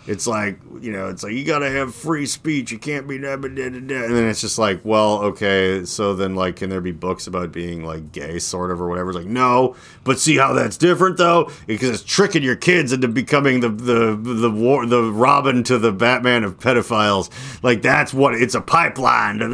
[0.08, 2.72] It's like you know, it's like you gotta have free speech.
[2.72, 6.14] You can't be da, da, da, da, and then it's just like, well, okay, so
[6.14, 9.10] then like, can there be books about being like gay, sort of, or whatever?
[9.10, 13.06] It's like, no, but see how that's different though, because it's tricking your kids into
[13.06, 17.30] becoming the the the war the Robin to the Batman of pedophiles.
[17.62, 19.42] Like that's what it's a pipeline.
[19.42, 19.52] And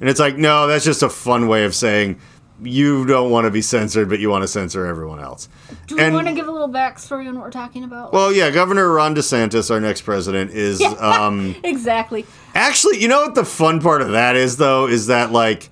[0.00, 2.18] it's like, no, that's just a fun way of saying
[2.64, 5.48] you don't want to be censored, but you want to censor everyone else.
[5.86, 8.12] Do we And- want to give a little backstory on what we're talking about?
[8.12, 12.26] Well, yeah, Governor Ron DeSantis, our next president, is um, exactly.
[12.54, 13.00] actually.
[13.00, 15.70] You know what the fun part of that is, though, is that like,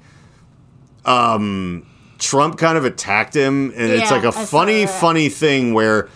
[1.04, 1.86] um,
[2.18, 6.08] Trump kind of attacked him, and it's like a I funny, funny thing where.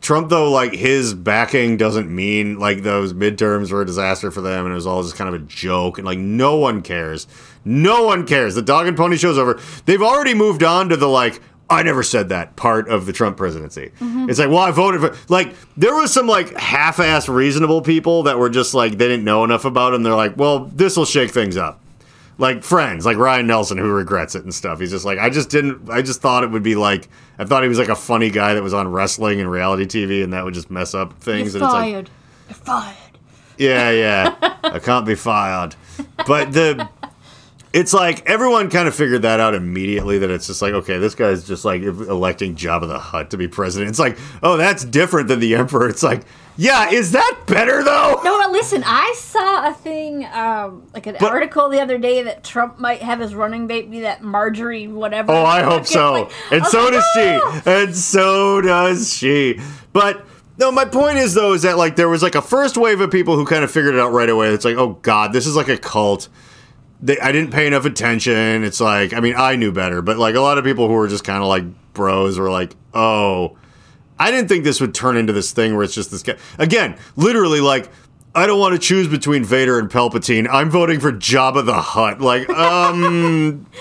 [0.00, 4.64] Trump, though, like his backing doesn't mean like those midterms were a disaster for them,
[4.64, 7.26] and it was all just kind of a joke, and like no one cares.
[7.64, 8.54] No one cares.
[8.54, 9.60] The dog and pony show's over.
[9.84, 13.36] They've already moved on to the like, I never said that part of the Trump
[13.36, 13.92] presidency.
[14.00, 14.30] Mm-hmm.
[14.30, 18.38] It's like, well, I voted for like there was some like half-ass reasonable people that
[18.38, 20.02] were just like they didn't know enough about him.
[20.02, 21.80] They're like, well, this will shake things up.
[22.40, 24.80] Like friends, like Ryan Nelson, who regrets it and stuff.
[24.80, 25.90] He's just like, I just didn't.
[25.90, 28.54] I just thought it would be like, I thought he was like a funny guy
[28.54, 31.54] that was on wrestling and reality TV, and that would just mess up things.
[31.54, 32.10] You're and it's like, fired.
[32.48, 32.96] You're fired.
[33.58, 34.56] yeah, yeah.
[34.64, 35.76] I can't be fired.
[36.26, 36.88] But the
[37.72, 41.14] it's like everyone kind of figured that out immediately that it's just like, okay, this
[41.14, 43.90] guy's just like electing Jabba the Hutt to be president.
[43.90, 45.88] It's like, oh, that's different than the emperor.
[45.88, 46.22] It's like,
[46.62, 48.20] yeah, is that better though?
[48.22, 48.82] No, no, listen.
[48.86, 53.00] I saw a thing, um, like an But- article the other day that Trump might
[53.00, 55.32] have his running mate be that Marjorie whatever.
[55.32, 56.12] Oh, I hope so.
[56.12, 57.70] like- and so like, does "Oh!" she.
[57.70, 59.58] And so does she.
[59.94, 60.26] But
[60.58, 63.10] no, my point is though is that like there was like a first wave of
[63.10, 64.48] people who kind of figured it out right away.
[64.50, 66.28] It's like, oh god, this is like a cult.
[67.02, 68.62] They, I didn't pay enough attention.
[68.62, 71.08] It's like, I mean, I knew better, but like a lot of people who were
[71.08, 73.56] just kind of like bros were like, oh,
[74.20, 76.36] I didn't think this would turn into this thing where it's just this guy.
[76.58, 77.88] Again, literally, like,
[78.34, 80.46] I don't want to choose between Vader and Palpatine.
[80.48, 82.20] I'm voting for Jabba the Hutt.
[82.20, 83.66] Like, um.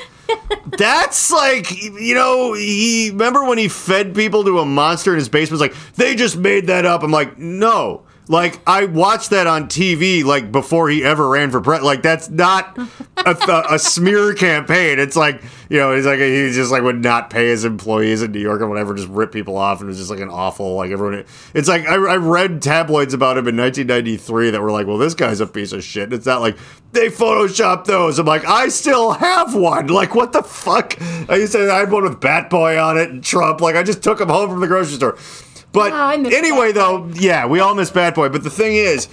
[0.77, 5.27] That's like you know he remember when he fed people to a monster in his
[5.27, 5.59] basement.
[5.59, 7.01] Like they just made that up.
[7.01, 11.59] I'm like no, like I watched that on TV like before he ever ran for
[11.61, 11.85] president.
[11.85, 12.77] Like that's not
[13.17, 14.99] a, a smear campaign.
[14.99, 18.31] It's like you know he's like he just like would not pay his employees in
[18.31, 20.75] New York or whatever, just rip people off, and it was just like an awful
[20.75, 21.25] like everyone.
[21.55, 25.15] It's like I, I read tabloids about him in 1993 that were like, well this
[25.15, 26.13] guy's a piece of shit.
[26.13, 26.55] It's not like
[26.91, 28.19] they photoshopped those.
[28.19, 29.87] I'm like I still have one.
[29.87, 31.01] Like what the fuck?
[31.29, 33.59] I used to I had one with Bat Boy on it and Trump.
[33.59, 35.17] Like I just took him home from the grocery store.
[35.71, 38.29] But Ah, anyway, though, yeah, we all miss Bat Boy.
[38.29, 39.07] But the thing is,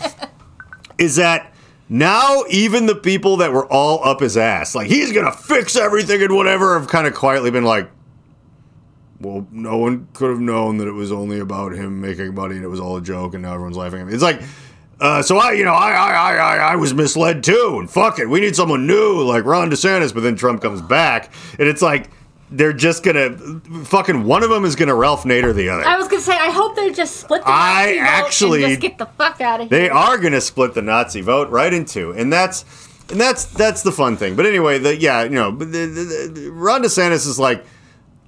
[0.98, 1.52] is that
[1.88, 6.22] now even the people that were all up his ass, like he's gonna fix everything
[6.22, 7.90] and whatever, have kind of quietly been like,
[9.20, 12.64] well, no one could have known that it was only about him making money and
[12.64, 14.12] it was all a joke, and now everyone's laughing at me.
[14.14, 14.40] It's like.
[14.98, 18.18] Uh, so I, you know, I, I, I, I, I was misled too, and fuck
[18.18, 20.14] it, we need someone new like Ron DeSantis.
[20.14, 22.08] But then Trump comes back, and it's like
[22.50, 23.36] they're just gonna
[23.84, 25.84] fucking one of them is gonna Ralph Nader the other.
[25.86, 28.70] I was gonna say, I hope they just split the I Nazi vote actually- and
[28.70, 29.78] just get the fuck out of here.
[29.80, 32.64] They are to split the Nazi vote right in two, and that's
[33.10, 34.36] and that's that's the fun thing.
[34.36, 37.64] But anyway, the yeah, you know, but the, the, the, Ron DeSantis is like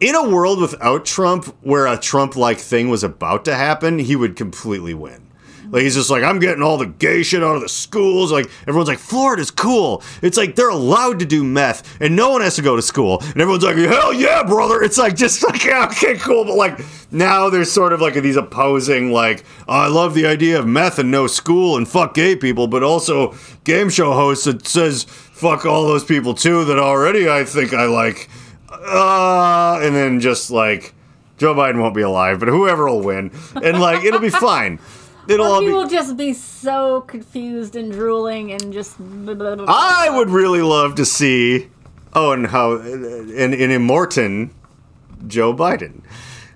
[0.01, 4.37] in a world without Trump, where a Trump-like thing was about to happen, he would
[4.37, 5.28] completely win.
[5.71, 8.33] Like he's just like, I'm getting all the gay shit out of the schools.
[8.33, 10.03] Like everyone's like, Florida's cool.
[10.23, 13.19] It's like they're allowed to do meth, and no one has to go to school.
[13.21, 14.83] And everyone's like, Hell yeah, brother.
[14.83, 16.45] It's like just like, yeah, okay, cool.
[16.45, 20.59] But like now there's sort of like these opposing, like, oh, I love the idea
[20.59, 24.67] of meth and no school and fuck gay people, but also game show host that
[24.67, 28.29] says fuck all those people too that already I think I like.
[28.71, 30.95] Uh, and then just like
[31.39, 33.31] Joe Biden won't be alive, but whoever will win,
[33.63, 34.79] and like it'll be fine.
[35.29, 35.73] It'll Or all he be.
[35.73, 38.97] will just be so confused and drooling and just.
[38.99, 39.67] blah, blah, blah, blah.
[39.69, 41.69] I would really love to see.
[42.15, 44.51] Oh, and how in in Immortan,
[45.27, 46.03] Joe Biden.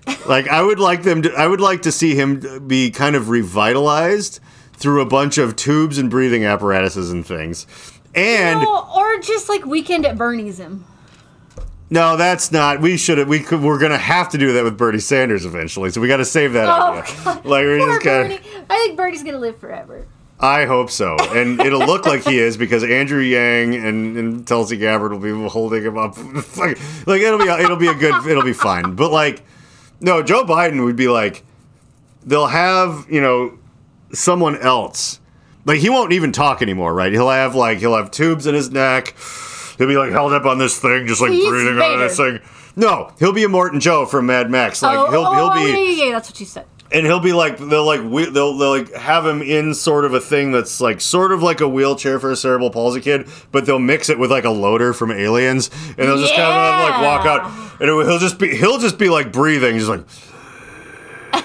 [0.27, 1.33] Like I would like them to.
[1.33, 4.41] I would like to see him be kind of revitalized
[4.73, 7.65] through a bunch of tubes and breathing apparatuses and things.
[8.13, 10.83] And No, or just like Weekend at Bernie's him.
[11.93, 12.81] No, that's not.
[12.81, 13.19] We should.
[13.19, 13.61] have We could.
[13.61, 15.91] We're gonna have to do that with Bernie Sanders eventually.
[15.91, 17.15] So we got to save that Oh, idea.
[17.23, 17.45] God.
[17.45, 18.03] Like we're Poor just.
[18.05, 18.39] Bernie.
[18.69, 20.07] I think Bernie's gonna live forever.
[20.39, 24.75] I hope so, and it'll look like he is because Andrew Yang and, and Tulsi
[24.75, 26.17] Gabbard will be holding him up.
[26.57, 28.95] like, like it'll be it'll be a good it'll be fine.
[28.95, 29.43] But like,
[30.01, 31.43] no, Joe Biden would be like,
[32.25, 33.57] they'll have you know
[34.11, 35.19] someone else.
[35.65, 37.11] Like he won't even talk anymore, right?
[37.13, 39.15] He'll have like he'll have tubes in his neck.
[39.77, 42.39] He'll be like held up on this thing, just like He's breathing on this Vader.
[42.39, 42.49] thing.
[42.75, 44.81] No, he'll be Immortan Joe from Mad Max.
[44.81, 46.65] Like oh, he'll oh, he'll be yeah, yeah, yeah, that's what you said.
[46.91, 50.13] and he'll be like they'll like we, they'll they'll like have him in sort of
[50.13, 53.65] a thing that's like sort of like a wheelchair for a cerebral palsy kid, but
[53.65, 57.01] they'll mix it with like a loader from Aliens, and they'll just kind of like
[57.01, 60.03] walk out, and it, he'll just be he'll just be like breathing, just like,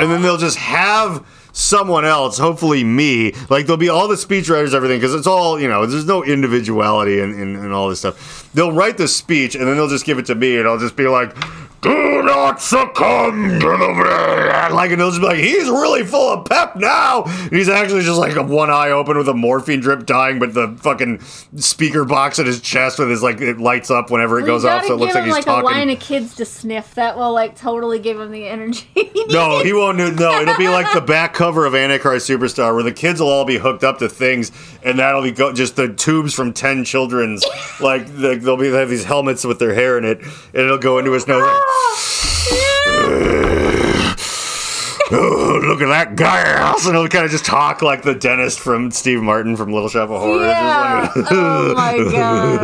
[0.00, 1.26] and then they'll just have
[1.60, 5.68] someone else, hopefully me, like there'll be all the speechwriters, everything, because it's all you
[5.68, 5.86] know.
[5.86, 8.50] There's no individuality in, in, in all this stuff.
[8.54, 10.96] They'll write the speech, and then they'll just give it to me, and I'll just
[10.96, 11.36] be like.
[11.82, 16.46] Do not succumb to the like, and they'll just be like, he's really full of
[16.46, 17.24] pep now.
[17.24, 20.54] And he's actually just like a one eye open with a morphine drip dying, but
[20.54, 21.20] the fucking
[21.56, 24.84] speaker box at his chest with his like it lights up whenever it goes off,
[24.84, 25.70] so it give looks like he's like talking.
[25.70, 26.94] a line of kids to sniff.
[26.94, 28.88] That will like totally give him the energy.
[28.94, 29.98] he No, he won't.
[29.98, 33.44] No, it'll be like the back cover of Antichrist Superstar, where the kids will all
[33.44, 34.50] be hooked up to things,
[34.84, 37.44] and that'll be go- just the tubes from ten children's.
[37.80, 40.78] like the, they'll be they have these helmets with their hair in it, and it'll
[40.78, 41.46] go into his nose.
[45.12, 46.42] Oh, look at that guy!
[46.86, 50.08] And he'll kind of just talk like the dentist from Steve Martin from Little Shop
[50.08, 50.46] of Horrors.
[50.46, 51.10] Yeah.
[51.16, 52.62] Like- oh my god.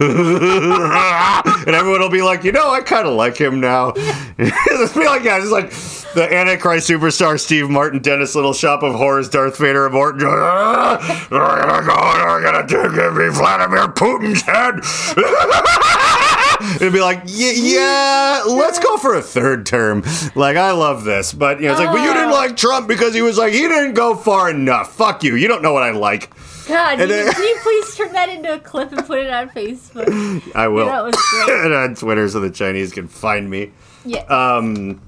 [1.66, 3.92] and everyone will be like, you know, I kind of like him now.
[4.38, 5.72] Just be like, yeah, just like
[6.14, 10.20] the Antichrist superstar Steve Martin, Dennis Little Shop of Horrors, Darth Vader, and Morton.
[10.30, 11.94] Ah, We're gonna go
[12.26, 14.80] we're gonna take every Vladimir Putin's head.
[16.76, 20.02] It'd be like, yeah, let's go for a third term.
[20.34, 23.14] Like, I love this, but you know, it's like, but you didn't like Trump because
[23.14, 24.92] he was like, he didn't go far enough.
[24.94, 25.36] Fuck you.
[25.36, 26.30] You don't know what I like.
[26.68, 29.48] God, And you, can you please turn that into a clip and put it on
[29.50, 30.52] Facebook?
[30.54, 30.86] I will.
[30.86, 31.64] That was great.
[31.64, 33.70] and on Twitter so the Chinese can find me.
[34.04, 34.20] Yeah.
[34.24, 35.00] Um,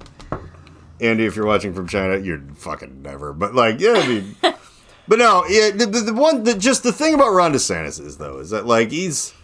[1.02, 3.32] Andy, if you're watching from China, you're fucking never.
[3.32, 5.70] But like, yeah, I mean, but no, yeah.
[5.70, 8.66] The, the, the one, the, just the thing about Ron DeSantis is though, is that
[8.66, 9.34] like he's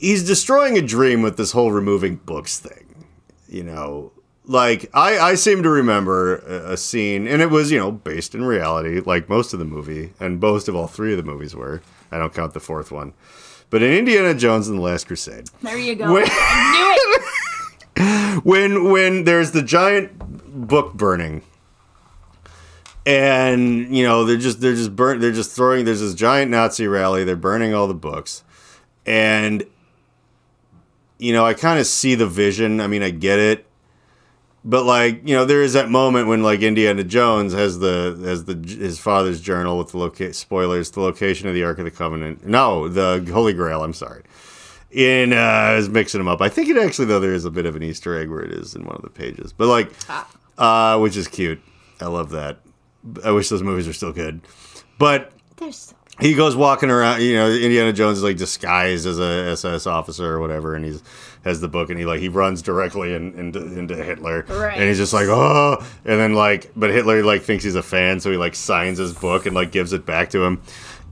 [0.00, 3.04] he's destroying a dream with this whole removing books thing.
[3.48, 4.12] You know,
[4.44, 8.34] like I I seem to remember a, a scene, and it was you know based
[8.34, 11.54] in reality, like most of the movie, and most of all three of the movies
[11.54, 11.82] were.
[12.12, 13.12] I don't count the fourth one.
[13.68, 16.12] But in Indiana Jones and the Last Crusade, there you go.
[16.12, 16.28] Wait.
[16.30, 17.32] I knew it.
[18.42, 20.18] when when there's the giant
[20.68, 21.42] book burning
[23.06, 26.86] and you know they're just they're just burn they're just throwing there's this giant nazi
[26.86, 28.42] rally they're burning all the books.
[29.06, 29.64] And
[31.18, 33.66] you know i kind of see the vision i mean i get it.
[34.64, 38.44] But like you know there is that moment when like indiana jones has the has
[38.44, 41.90] the his father's journal with the loca- spoilers the location of the ark of the
[41.90, 42.44] covenant.
[42.44, 44.24] No the holy grail i'm sorry
[44.96, 46.40] in uh I was mixing them up.
[46.40, 48.50] I think it actually though there is a bit of an Easter egg where it
[48.50, 49.52] is in one of the pages.
[49.52, 49.92] But like
[50.58, 51.60] uh which is cute.
[52.00, 52.58] I love that.
[53.22, 54.40] I wish those movies were still good.
[54.98, 59.18] But There's so he goes walking around, you know, Indiana Jones is like disguised as
[59.18, 61.02] a SS officer or whatever, and he's
[61.44, 64.46] has the book and he like he runs directly in, into into Hitler.
[64.48, 64.78] Right.
[64.78, 65.76] And he's just like, oh
[66.06, 69.12] and then like but Hitler like thinks he's a fan, so he like signs his
[69.12, 70.62] book and like gives it back to him.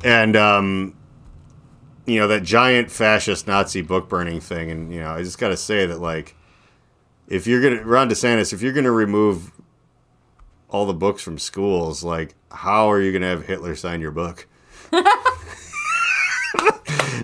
[0.02, 0.94] And um
[2.06, 5.56] you know, that giant fascist Nazi book burning thing, and you know, I just gotta
[5.56, 6.34] say that like
[7.28, 9.52] if you're gonna Ron DeSantis, if you're gonna remove
[10.68, 14.46] all the books from schools, like how are you gonna have Hitler sign your book?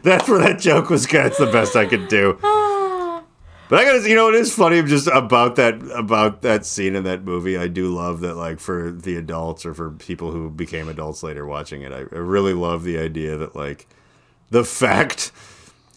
[0.02, 1.06] That's where that joke was.
[1.06, 2.38] That's the best I could do.
[3.68, 7.04] But I gotta, you know, it is funny just about that about that scene in
[7.04, 7.56] that movie.
[7.56, 11.46] I do love that, like for the adults or for people who became adults later
[11.46, 11.92] watching it.
[11.92, 13.86] I, I really love the idea that like
[14.50, 15.32] the fact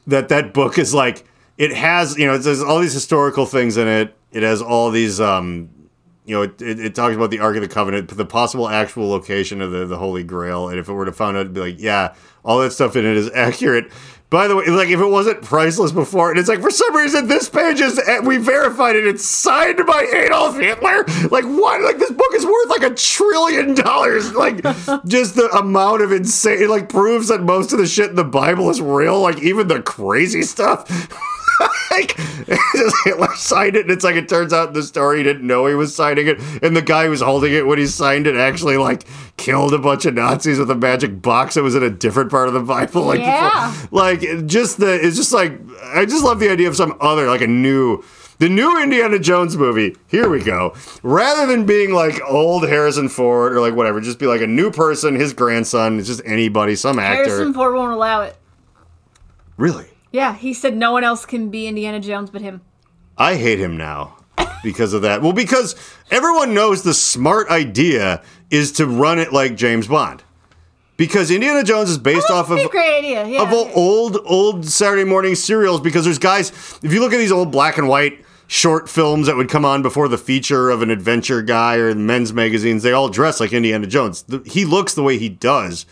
[0.07, 1.25] that that book is like
[1.57, 4.15] it has, you know, there's all these historical things in it.
[4.31, 5.69] It has all these, um,
[6.25, 9.09] you know, it, it, it talks about the Ark of the Covenant, the possible actual
[9.09, 11.61] location of the the Holy Grail, and if it were to find out, it'd be
[11.61, 13.91] like, yeah, all that stuff in it is accurate.
[14.34, 17.27] By the way, like if it wasn't priceless before, and it's like for some reason
[17.27, 19.05] this page is eh, we verified it.
[19.05, 21.05] It's signed by Adolf Hitler.
[21.29, 21.84] Like what?
[21.84, 24.34] Like this book is worth like a trillion dollars.
[24.34, 24.63] Like
[25.05, 26.63] just the amount of insane.
[26.63, 29.21] It like proves that most of the shit in the Bible is real.
[29.21, 30.89] Like even the crazy stuff.
[31.97, 32.15] like
[32.75, 35.45] just Hitler signed it, and it's like it turns out in the story he didn't
[35.47, 38.27] know he was signing it, and the guy who was holding it when he signed
[38.27, 39.03] it actually like
[39.37, 42.47] killed a bunch of Nazis with a magic box that was in a different part
[42.47, 43.03] of the Bible.
[43.03, 43.71] Like, Yeah.
[43.71, 45.59] before- like just the it's just like
[45.93, 48.03] I just love the idea of some other like a new.
[48.39, 50.73] The new Indiana Jones movie, here we go.
[51.03, 54.69] Rather than being like old Harrison Ford or like whatever, just be like a new
[54.71, 57.23] person, his grandson, it's just anybody, some actor.
[57.25, 58.35] Harrison Ford won't allow it.
[59.55, 59.85] Really?
[60.14, 62.61] Yeah, he said no one else can be Indiana Jones but him.
[63.18, 64.16] I hate him now
[64.64, 65.24] because of that.
[65.24, 65.76] Well, because
[66.11, 70.24] everyone knows the smart idea is to run it like James Bond.
[70.97, 73.26] Because Indiana Jones is based oh, off of great idea.
[73.26, 73.41] Yeah.
[73.41, 76.51] of old old Saturday morning serials because there's guys
[76.84, 79.82] if you look at these old black and white short films that would come on
[79.82, 83.88] before the feature of an adventure guy or men's magazines they all dress like Indiana
[83.88, 84.24] Jones.
[84.45, 85.88] He looks the way he does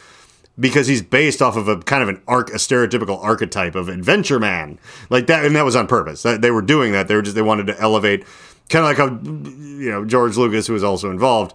[0.61, 4.39] because he's based off of a kind of an arc a stereotypical archetype of adventure
[4.39, 4.79] man.
[5.09, 6.23] Like that and that was on purpose.
[6.23, 7.09] That they were doing that.
[7.09, 8.25] They were just they wanted to elevate
[8.69, 11.53] kind of like how you know George Lucas who was also involved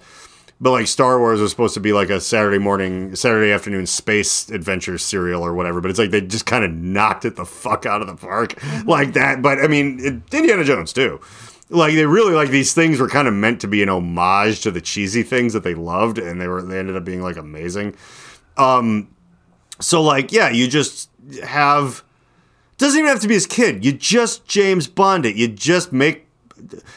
[0.61, 4.49] but like Star Wars was supposed to be like a Saturday morning, Saturday afternoon space
[4.49, 5.81] adventure serial or whatever.
[5.81, 8.55] But it's like they just kind of knocked it the fuck out of the park
[8.55, 8.89] mm-hmm.
[8.89, 9.43] like that.
[9.43, 11.21] But I mean, it, Indiana Jones too.
[11.69, 14.71] Like they really like these things were kind of meant to be an homage to
[14.71, 17.95] the cheesy things that they loved, and they were they ended up being like amazing.
[18.57, 19.09] Um,
[19.81, 21.11] so like yeah, you just
[21.45, 22.03] have
[22.79, 23.85] doesn't even have to be his kid.
[23.85, 25.37] You just James Bond it.
[25.37, 26.27] You just make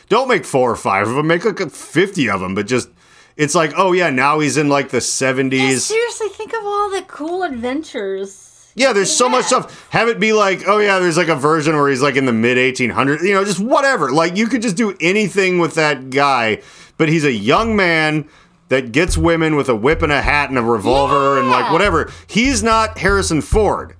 [0.07, 1.28] don't make four or five of them.
[1.28, 2.89] Make like fifty of them, but just
[3.38, 5.86] it's like oh yeah, now he's in like the Yeah, seventies.
[5.86, 8.45] seriously, think of all the cool adventures.
[8.76, 9.89] Yeah, there's so much stuff.
[9.89, 12.32] Have it be like, oh yeah, there's like a version where he's like in the
[12.32, 14.12] mid 1800s, you know, just whatever.
[14.12, 16.62] Like you could just do anything with that guy,
[16.97, 18.30] but he's a young man
[18.70, 22.12] that gets women with a whip and a hat and a revolver and like whatever.
[22.28, 23.96] He's not Harrison Ford.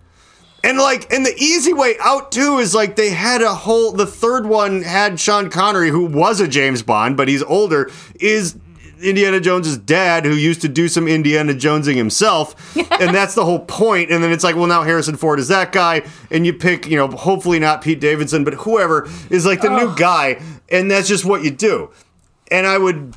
[0.64, 3.92] And like, and the easy way out too is like they had a whole.
[3.92, 7.90] The third one had Sean Connery, who was a James Bond, but he's older.
[8.20, 8.58] Is
[9.02, 13.60] Indiana Jones's dad, who used to do some Indiana Jonesing himself, and that's the whole
[13.60, 14.12] point.
[14.12, 16.98] And then it's like, well, now Harrison Ford is that guy, and you pick, you
[16.98, 21.24] know, hopefully not Pete Davidson, but whoever is like the new guy, and that's just
[21.24, 21.90] what you do.
[22.52, 23.16] And I would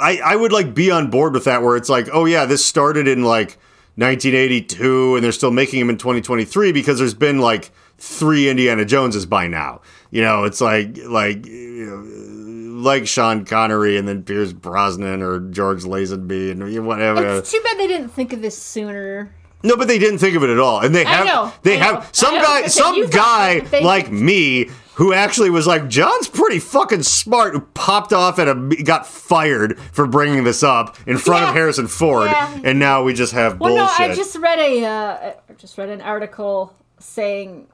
[0.00, 2.64] I, I would like be on board with that where it's like, oh yeah, this
[2.64, 3.58] started in like
[3.96, 9.26] 1982 and they're still making them in 2023 because there's been like three Indiana Joneses
[9.26, 9.82] by now.
[10.10, 15.40] You know, it's like like you know, like Sean Connery and then Pierce Brosnan or
[15.50, 17.38] George Lazenby and whatever.
[17.38, 19.34] It's too bad they didn't think of this sooner.
[19.62, 21.92] No, but they didn't think of it at all, and they have know, they I
[21.92, 24.70] know, have some guy some guy that, but they like me
[25.00, 29.78] who actually was like John's pretty fucking smart who popped off at a got fired
[29.80, 32.60] for bringing this up in front of Harrison Ford, Yeah.
[32.64, 33.98] and now we just have Well, bullshit.
[34.08, 37.66] no, I just read a uh, I just read an article saying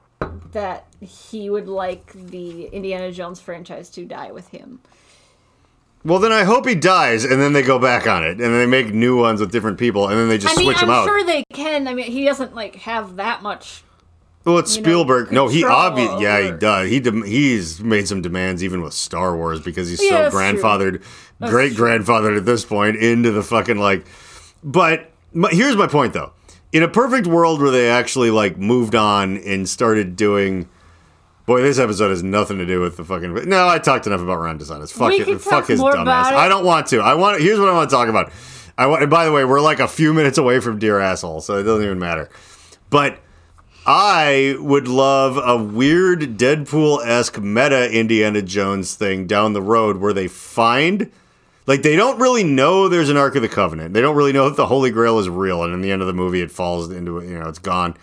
[0.53, 4.79] that he would like the Indiana Jones franchise to die with him.
[6.05, 8.65] well, then I hope he dies, and then they go back on it, and they
[8.65, 10.95] make new ones with different people, and then they just I mean, switch I'm them
[10.95, 11.05] out.
[11.05, 11.89] sure they can.
[11.89, 13.83] I mean, he doesn't like have that much.
[14.47, 15.31] Well, it's you know, Spielberg.
[15.31, 16.89] no, he obviously, yeah, he does.
[16.89, 21.03] He dem- he's made some demands even with Star Wars because he's Yeah, so grandfathered,
[21.41, 24.07] great grandfathered at this point into the fucking like.
[24.63, 26.31] But my, here's my point though:
[26.71, 30.69] in a perfect world where they actually like moved on and started doing.
[31.45, 33.33] Boy, this episode has nothing to do with the fucking.
[33.49, 34.91] No, I talked enough about Ron DeSantis.
[34.91, 35.41] Fuck We it.
[35.41, 36.25] Fuck his dumbass.
[36.25, 36.99] I don't want to.
[36.99, 37.41] I want.
[37.41, 38.31] Here's what I want to talk about.
[38.77, 39.01] I want.
[39.01, 41.63] And by the way, we're like a few minutes away from Dear Asshole, so it
[41.63, 42.29] doesn't even matter.
[42.89, 43.19] But
[43.89, 50.11] I would love a weird Deadpool esque meta Indiana Jones thing down the road where
[50.11, 51.09] they find.
[51.67, 53.93] Like, they don't really know there's an Ark of the Covenant.
[53.93, 55.63] They don't really know that the Holy Grail is real.
[55.63, 57.95] And in the end of the movie, it falls into you know, it's gone.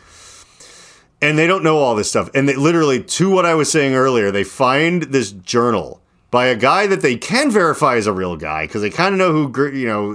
[1.20, 2.30] And they don't know all this stuff.
[2.34, 6.56] And they literally, to what I was saying earlier, they find this journal by a
[6.56, 9.70] guy that they can verify is a real guy because they kind of know who,
[9.70, 10.12] you know,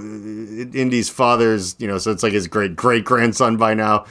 [0.78, 4.04] Indy's father's, you know, so it's like his great great grandson by now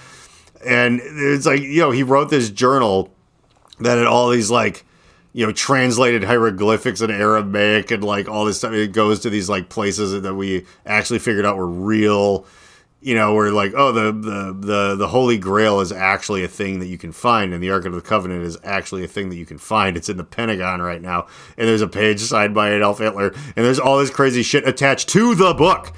[0.66, 3.12] and it's like you know he wrote this journal
[3.80, 4.86] that had all these like
[5.34, 8.74] you know translated hieroglyphics and Aramaic and like all this stuff.
[8.74, 12.46] It goes to these like places that we actually figured out were real.
[13.02, 16.80] You know, where like oh the the the the Holy Grail is actually a thing
[16.80, 19.38] that you can find, and the Ark of the Covenant is actually a thing that
[19.38, 19.96] you can find.
[19.96, 23.66] It's in the Pentagon right now, and there's a page signed by Adolf Hitler, and
[23.66, 25.94] there's all this crazy shit attached to the book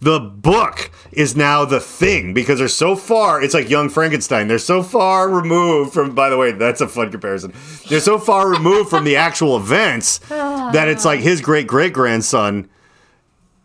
[0.00, 4.48] the book is now the thing because they're so far it's like young frankenstein.
[4.48, 7.52] They're so far removed from by the way that's a fun comparison.
[7.88, 12.68] They're so far removed from the actual events that it's like his great great grandson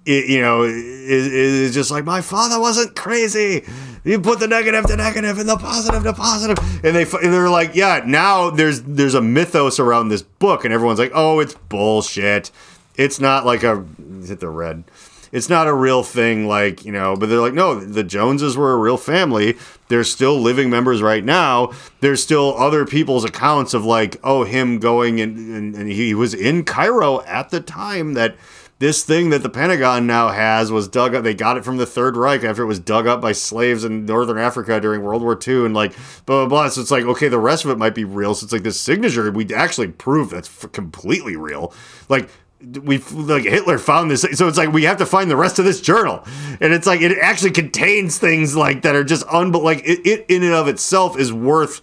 [0.05, 3.65] you know is, is just like my father wasn't crazy.
[4.03, 6.59] You put the negative to negative and the positive to positive.
[6.85, 10.73] And they and they're like yeah now there's there's a mythos around this book and
[10.73, 12.51] everyone's like oh it's bullshit.
[12.97, 13.83] It's not like a
[14.25, 14.85] hit the red
[15.35, 18.71] it's not a real thing like you know but they're like no the joneses were
[18.71, 19.57] a real family.
[19.89, 21.73] They're still living members right now.
[21.99, 26.33] There's still other people's accounts of like oh him going and, and, and he was
[26.33, 28.37] in cairo at the time that
[28.79, 31.23] this thing that the pentagon now has was dug up.
[31.23, 34.05] They got it from the third reich after it was dug up by slaves in
[34.05, 35.93] northern africa during world war ii and like
[36.25, 36.69] blah blah blah.
[36.69, 38.35] So it's like okay the rest of it might be real.
[38.35, 41.73] So it's like this signature we actually prove that's f- completely real.
[42.07, 42.29] Like
[42.61, 45.65] we like Hitler found this, so it's like we have to find the rest of
[45.65, 46.23] this journal,
[46.61, 50.25] and it's like it actually contains things like that are just unbel like it, it
[50.29, 51.81] in and of itself is worth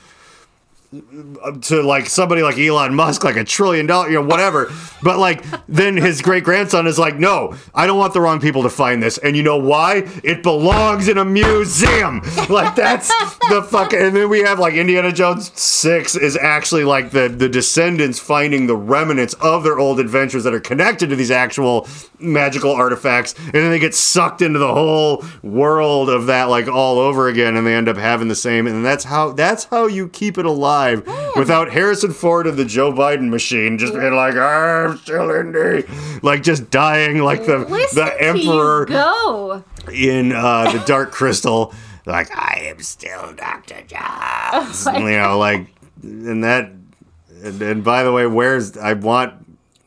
[1.63, 4.71] to like somebody like Elon Musk, like a trillion dollar, you know, whatever.
[5.03, 8.63] But like then his great grandson is like, no, I don't want the wrong people
[8.65, 10.07] to find this, and you know why?
[10.23, 12.23] It belongs in a museum.
[12.53, 13.09] Like that's
[13.49, 13.99] the fucking.
[13.99, 18.67] And then we have like Indiana Jones six is actually like the the descendants finding
[18.67, 21.89] the remnants of their old adventures that are connected to these actual
[22.19, 26.99] magical artifacts, and then they get sucked into the whole world of that like all
[26.99, 28.67] over again, and they end up having the same.
[28.67, 30.82] And that's how that's how you keep it alive
[31.37, 35.85] without Harrison Ford and the Joe Biden machine just being like, I'm still Indy,
[36.23, 39.65] like just dying like the Listen the emperor go.
[39.93, 41.73] in uh, the Dark Crystal,
[42.07, 45.67] like I am still Doctor Jones, my you know, like
[46.03, 46.71] and that.
[47.45, 49.35] And, and by the way, where's I want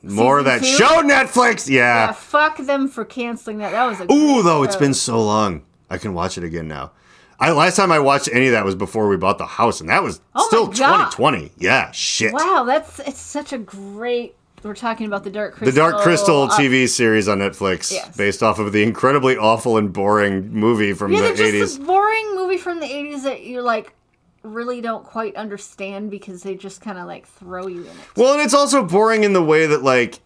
[0.04, 0.66] more of that two?
[0.68, 1.70] show Netflix?
[1.70, 2.12] Yeah, Yeah.
[2.12, 3.72] fuck them for canceling that.
[3.72, 6.92] That was a Ooh, though it's been so long, I can watch it again now.
[7.40, 9.90] I last time I watched any of that was before we bought the house, and
[9.90, 11.52] that was Oh still 2020.
[11.58, 12.34] Yeah, shit.
[12.34, 14.36] Wow, that's it's such a great.
[14.64, 15.72] We're talking about the Dark Crystal.
[15.72, 18.18] The Dark Crystal uh, TV series on Netflix, Yes.
[18.18, 21.84] based off of the incredibly awful and boring movie from Yeah, the just 80s.
[21.84, 23.94] a boring movie from the '80s that you like
[24.42, 27.94] really don't quite understand because they just kind of like throw you in it.
[28.16, 30.20] Well, and it's also boring in the way that like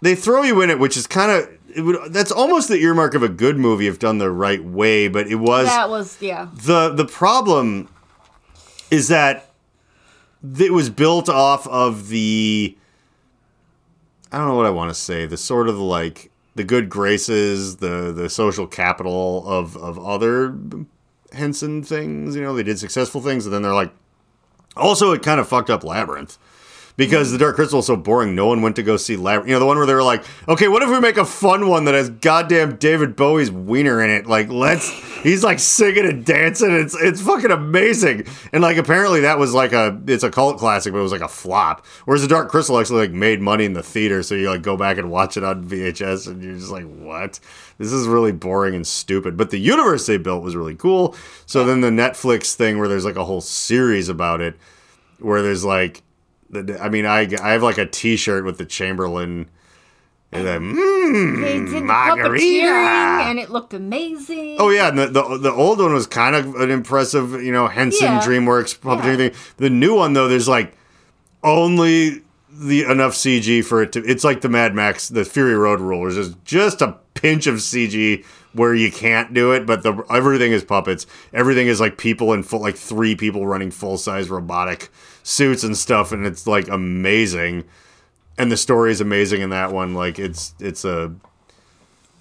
[0.00, 3.14] they throw you in it, which is kind of it would, that's almost the earmark
[3.14, 5.08] of a good movie if done the right way.
[5.08, 6.48] But it was That was yeah.
[6.54, 7.90] the the problem
[8.90, 9.50] is that
[10.58, 12.76] it was built off of the
[14.32, 17.76] I don't know what I want to say the sort of like the good graces
[17.76, 20.56] the the social capital of of other
[21.32, 23.92] Henson things you know they did successful things and then they're like
[24.76, 26.38] also it kind of fucked up Labyrinth
[26.96, 28.34] because the Dark Crystal is so boring.
[28.34, 29.12] No one went to go see.
[29.12, 31.68] You know, the one where they were like, okay, what if we make a fun
[31.68, 34.26] one that has goddamn David Bowie's wiener in it?
[34.26, 34.88] Like, let's.
[35.22, 36.70] He's like singing and dancing.
[36.70, 38.26] It's it's fucking amazing.
[38.52, 41.20] And like, apparently that was like a it's a cult classic, but it was like
[41.20, 41.84] a flop.
[42.04, 44.76] Whereas the Dark Crystal actually like made money in the theater, so you like go
[44.76, 47.40] back and watch it on VHS, and you're just like, what?
[47.78, 49.36] This is really boring and stupid.
[49.36, 51.14] But the universe they built was really cool.
[51.44, 54.56] So then the Netflix thing where there's like a whole series about it,
[55.18, 56.02] where there's like
[56.50, 59.48] the, I mean, I, I have like a T-shirt with the Chamberlain,
[60.32, 62.66] and then mmm, They did margarita.
[62.66, 64.56] and it looked amazing.
[64.58, 67.68] Oh yeah, and the, the the old one was kind of an impressive, you know,
[67.68, 68.20] Henson Yeah.
[68.20, 69.28] DreamWorks puppeteering Yeah.
[69.30, 69.34] thing.
[69.58, 70.74] The new one though, there's like
[71.44, 72.22] only
[72.58, 74.04] the enough CG for it to.
[74.04, 76.02] It's like the Mad Max, the Fury Road rule.
[76.02, 80.52] There's just just a pinch of CG where you can't do it, but the everything
[80.52, 81.06] is puppets.
[81.32, 84.90] Everything is like people in full, like three people running full size robotic
[85.22, 87.64] suits and stuff, and it's like amazing.
[88.38, 89.94] And the story is amazing in that one.
[89.94, 91.14] Like it's it's a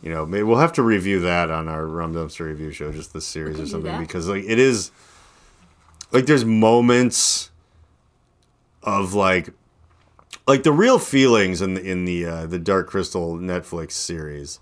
[0.05, 3.11] you know, maybe we'll have to review that on our Rum Dumpster review show, just
[3.11, 4.91] this series or something, because like it is,
[6.11, 7.49] like there's moments
[8.83, 9.49] of like,
[10.47, 14.59] like the real feelings in the in the uh, the Dark Crystal Netflix series,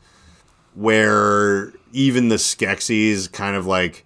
[0.73, 4.05] where even the Skeksis kind of like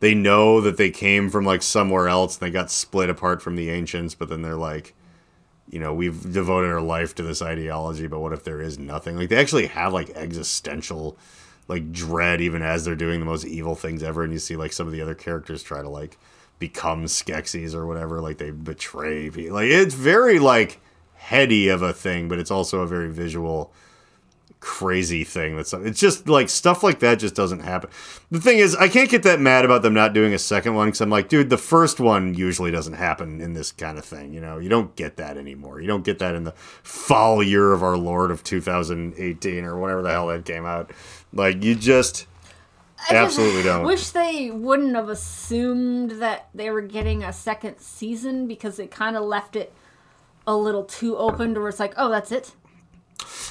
[0.00, 3.56] they know that they came from like somewhere else and they got split apart from
[3.56, 4.94] the ancients, but then they're like,
[5.68, 9.16] you know, we've devoted our life to this ideology, but what if there is nothing?
[9.16, 11.18] Like they actually have like existential
[11.66, 14.72] like dread even as they're doing the most evil things ever and you see like
[14.72, 16.16] some of the other characters try to like
[16.58, 19.56] become Skeksis or whatever, like they betray people.
[19.56, 20.80] Like it's very like
[21.28, 23.70] heady of a thing, but it's also a very visual
[24.60, 27.88] crazy thing that's it's just like stuff like that just doesn't happen.
[28.32, 30.88] The thing is i can't get that mad about them not doing a second one
[30.88, 34.32] because i'm like dude the first one usually doesn't happen in this kind of thing
[34.32, 34.58] you know?
[34.58, 35.80] You don't get that anymore.
[35.80, 36.52] You don't get that in the
[36.82, 40.90] fall year of our lord of 2018 or whatever the hell that came out.
[41.32, 42.26] Like you just
[42.98, 43.84] I just absolutely don't.
[43.84, 49.16] Wish they wouldn't have assumed that they were getting a second season because it kind
[49.16, 49.72] of left it
[50.48, 52.52] a little too open to where it's like, oh, that's it.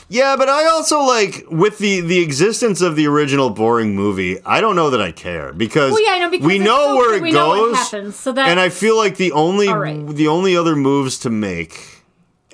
[0.09, 4.39] Yeah, but I also like with the the existence of the original boring movie.
[4.45, 7.15] I don't know that I care because, Well, yeah, know, because we know so where
[7.15, 10.07] it we goes, happens, so and I feel like the only right.
[10.07, 12.03] the only other moves to make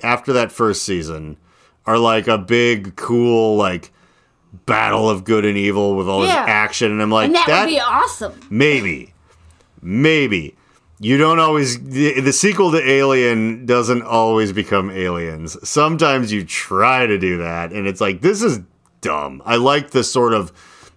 [0.02, 1.38] after that first season
[1.86, 3.92] are like a big cool like
[4.66, 7.64] battle of good and evil with all this action, and I'm like And that, that
[7.64, 8.40] would be awesome.
[8.50, 9.14] maybe
[9.80, 10.56] maybe
[11.00, 15.56] you don't always the, the sequel to alien doesn't always become aliens.
[15.68, 18.60] Sometimes you try to do that and it's like this is
[19.00, 19.42] dumb.
[19.44, 20.52] I like the sort of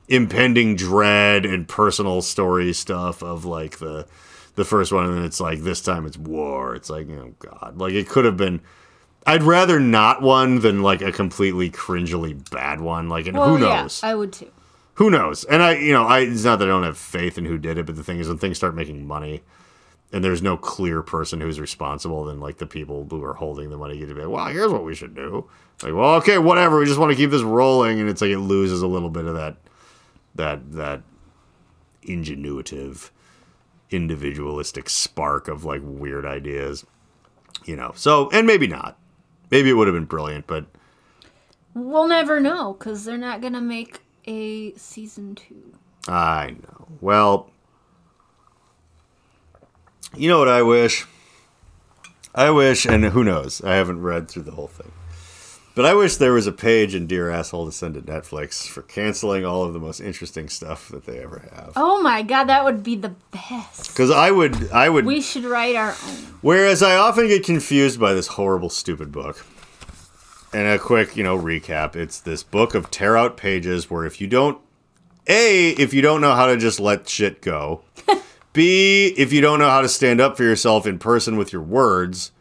[0.08, 4.08] impending dread and personal story stuff of like the
[4.56, 6.76] the first one and then it's like this time it's war.
[6.76, 7.78] It's like oh god.
[7.78, 8.62] Like it could have been
[9.26, 13.10] i'd rather not one than like a completely cringily bad one.
[13.10, 14.02] Like and Well, who yeah, knows?
[14.04, 14.52] I would too.
[14.94, 15.44] who knows?
[15.44, 17.78] And I, you know, I it's not that I don't have faith in who did
[17.78, 19.42] it, but the thing is, when things start making money,
[20.12, 23.78] and there's no clear person who's responsible, then like the people who are holding the
[23.78, 25.50] money get to be like, well, here's what we should do.
[25.84, 26.80] Like, well, okay, whatever.
[26.80, 29.26] We just want to keep this rolling, and it's like it loses a little bit
[29.26, 29.58] of that,
[30.36, 31.04] that that
[32.04, 33.10] ingenuitive,
[33.92, 36.86] individualistic spark of like weird ideas,
[37.66, 37.92] you know.
[37.96, 38.98] So, and maybe not.
[39.50, 40.66] Maybe it would have been brilliant, but
[41.78, 45.74] We'll never know because they're not gonna make a season two.
[46.08, 46.88] I know.
[47.02, 47.52] Well,
[50.16, 51.06] you know what I wish?
[52.34, 53.62] I wish, and who knows?
[53.64, 54.92] I haven't read through the whole thing.
[55.78, 58.82] But I wish there was a page in Dear Asshole to send to Netflix for
[58.82, 61.74] canceling all of the most interesting stuff that they ever have.
[61.76, 63.90] Oh my god, that would be the best.
[63.90, 65.06] Because I would, I would.
[65.06, 66.16] We should write our own.
[66.42, 69.46] Whereas I often get confused by this horrible, stupid book.
[70.52, 71.96] And a quick, you know, recap.
[71.96, 74.60] It's this book of tear out pages where if you don't,
[75.28, 77.82] A, if you don't know how to just let shit go,
[78.58, 81.62] B, if you don't know how to stand up for yourself in person with your
[81.62, 82.32] words,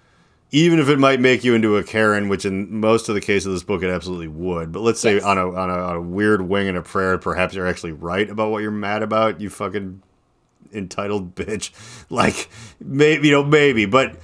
[0.50, 3.44] even if it might make you into a Karen, which in most of the case
[3.44, 4.72] of this book it absolutely would.
[4.72, 5.24] But let's say Yes.
[5.24, 8.30] on, a, on, a, on a weird wing and a prayer, perhaps you're actually right
[8.30, 10.00] about what you're mad about, you fucking
[10.72, 11.70] entitled bitch.
[12.08, 12.48] Like
[12.80, 14.16] maybe you know maybe, but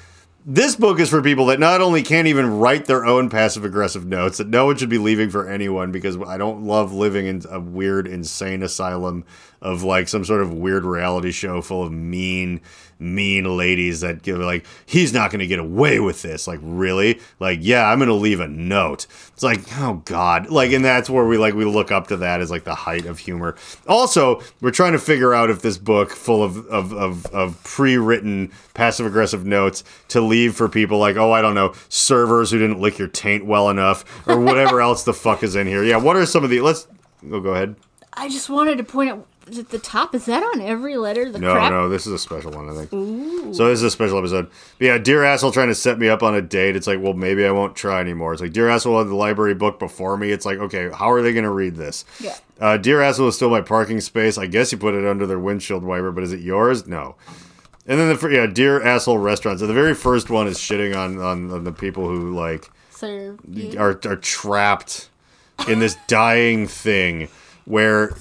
[0.46, 4.06] this book is for people that not only can't even write their own passive aggressive
[4.06, 7.42] notes that no one should be leaving for anyone because I don't love living in
[7.50, 9.24] a weird insane asylum
[9.62, 12.60] of like some sort of weird reality show full of mean
[12.98, 16.46] mean ladies that give like he's not going to get away with this.
[16.46, 17.20] Like really?
[17.40, 19.06] Like yeah i'm going to leave a note.
[19.32, 20.50] It's like oh god.
[20.50, 23.06] Like and that's where we like we look up to that as like the height
[23.06, 23.56] of humor.
[23.86, 28.50] Also we're trying to figure out if this book full of of of, of pre-written
[28.74, 32.80] passive aggressive notes to leave for people like oh i don't know servers who didn't
[32.80, 35.84] lick your taint well enough or whatever else the fuck is in here.
[35.84, 36.88] Yeah what are some of the let's
[37.30, 37.76] oh, go ahead.
[38.14, 39.26] I just wanted to point out
[39.58, 40.14] at the top.
[40.14, 41.30] Is that on every letter?
[41.30, 41.70] The No, crap.
[41.72, 43.54] no, this is a special one, I think.
[43.54, 44.48] So this is a special episode.
[44.78, 46.76] But yeah, Dear Asshole trying to set me up on a date.
[46.76, 48.32] It's like, well, maybe I won't try anymore.
[48.32, 50.30] It's like, Dear Asshole had the library book before me.
[50.32, 52.04] It's like, okay, how are they going to read this?
[52.20, 52.36] Yeah.
[52.60, 54.38] Uh, Dear Asshole is still my parking space.
[54.38, 56.86] I guess you put it under their windshield wiper, but is it yours?
[56.86, 57.16] No.
[57.86, 59.60] And then the yeah, Dear Asshole restaurants.
[59.60, 63.40] So the very first one is shitting on, on, on the people who like Serve
[63.48, 63.76] you.
[63.78, 65.08] are are trapped
[65.68, 67.28] in this dying thing
[67.64, 68.14] where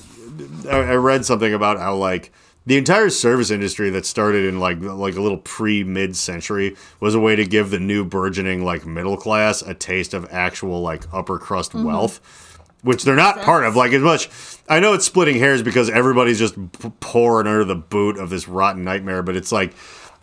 [0.69, 2.31] I read something about how like
[2.65, 7.15] the entire service industry that started in like like a little pre mid century was
[7.15, 11.03] a way to give the new burgeoning like middle class a taste of actual like
[11.13, 11.85] upper crust mm-hmm.
[11.85, 12.19] wealth
[12.83, 13.75] which they're not part of.
[13.75, 14.29] Like as much
[14.69, 18.47] i know it's splitting hairs because everybody's just p- pouring under the boot of this
[18.47, 19.73] rotten nightmare but it's like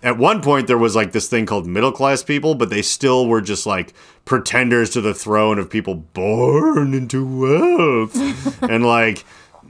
[0.02, 3.26] at one point there was like this thing called middle class people but they still
[3.26, 3.92] were just like
[4.28, 8.14] pretenders to the throne of people born into wealth.
[8.62, 9.24] And like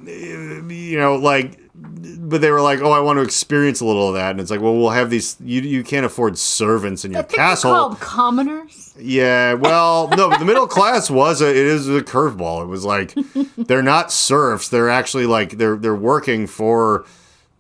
[0.05, 4.15] you know like but they were like oh i want to experience a little of
[4.15, 7.23] that and it's like well we'll have these you, you can't afford servants in your
[7.23, 8.95] castle called commoners.
[8.99, 12.63] yeah, well, no, the middle class was a, it is a curveball.
[12.63, 13.15] It was like
[13.57, 17.07] they're not serfs; they're actually like they're they're working for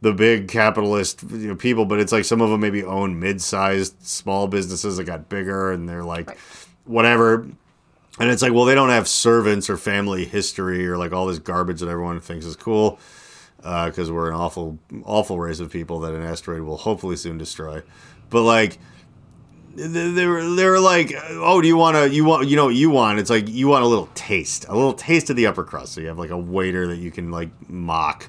[0.01, 1.85] the big capitalist you know, people.
[1.85, 5.89] But it's like some of them maybe own mid-sized small businesses that got bigger, and
[5.89, 6.37] they're like
[6.85, 7.47] whatever.
[8.21, 11.39] And it's like, well, they don't have servants or family history or like all this
[11.39, 12.99] garbage that everyone thinks is cool
[13.63, 17.39] uh, because we're an awful, awful race of people that an asteroid will hopefully soon
[17.39, 17.83] destroy.
[18.31, 18.79] But like,
[19.75, 22.67] they, they were they were like, oh, do you want to you want you know
[22.67, 23.21] what you want?
[23.21, 25.93] It's like you want a little taste, a little taste of the upper crust.
[25.93, 28.29] So you have like a waiter that you can like mock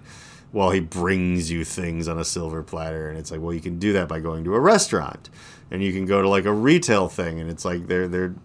[0.51, 3.77] while he brings you things on a silver platter, and it's like, well, you can
[3.77, 5.29] do that by going to a restaurant,
[5.69, 8.35] and you can go to like a retail thing, and it's like they're they're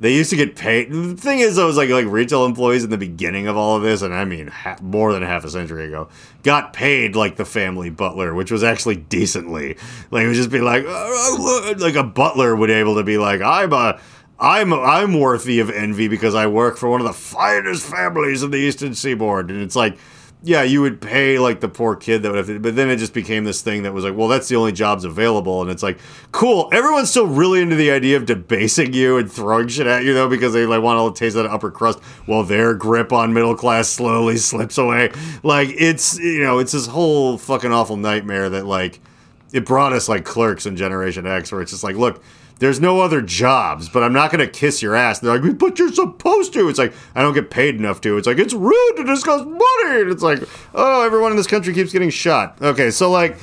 [0.00, 0.92] they used to get paid.
[0.92, 3.82] The thing is, I was like like retail employees in the beginning of all of
[3.82, 6.08] this, and I mean more than half a century ago,
[6.44, 9.76] got paid like the family butler, which was actually decently.
[10.10, 13.18] Like it would just be like "Uh, like a butler would be able to be
[13.18, 14.00] like, I'm a.
[14.40, 18.52] I'm I'm worthy of envy because I work for one of the finest families in
[18.52, 19.98] the Eastern Seaboard, and it's like,
[20.42, 22.96] yeah, you would pay like the poor kid that would have to, but then it
[22.96, 25.82] just became this thing that was like, well, that's the only jobs available, and it's
[25.82, 25.98] like,
[26.30, 26.68] cool.
[26.72, 30.28] Everyone's still really into the idea of debasing you and throwing shit at you though,
[30.28, 33.88] because they like want to taste that upper crust, while their grip on middle class
[33.88, 35.10] slowly slips away.
[35.42, 39.00] Like it's you know it's this whole fucking awful nightmare that like
[39.52, 42.22] it brought us like clerks in Generation X, where it's just like, look.
[42.58, 45.20] There's no other jobs, but I'm not gonna kiss your ass.
[45.20, 46.68] They're like, but you're supposed to.
[46.68, 48.16] It's like I don't get paid enough to.
[48.18, 50.00] It's like it's rude to discuss money.
[50.00, 50.40] And it's like,
[50.74, 52.60] oh, everyone in this country keeps getting shot.
[52.60, 53.38] Okay, so like,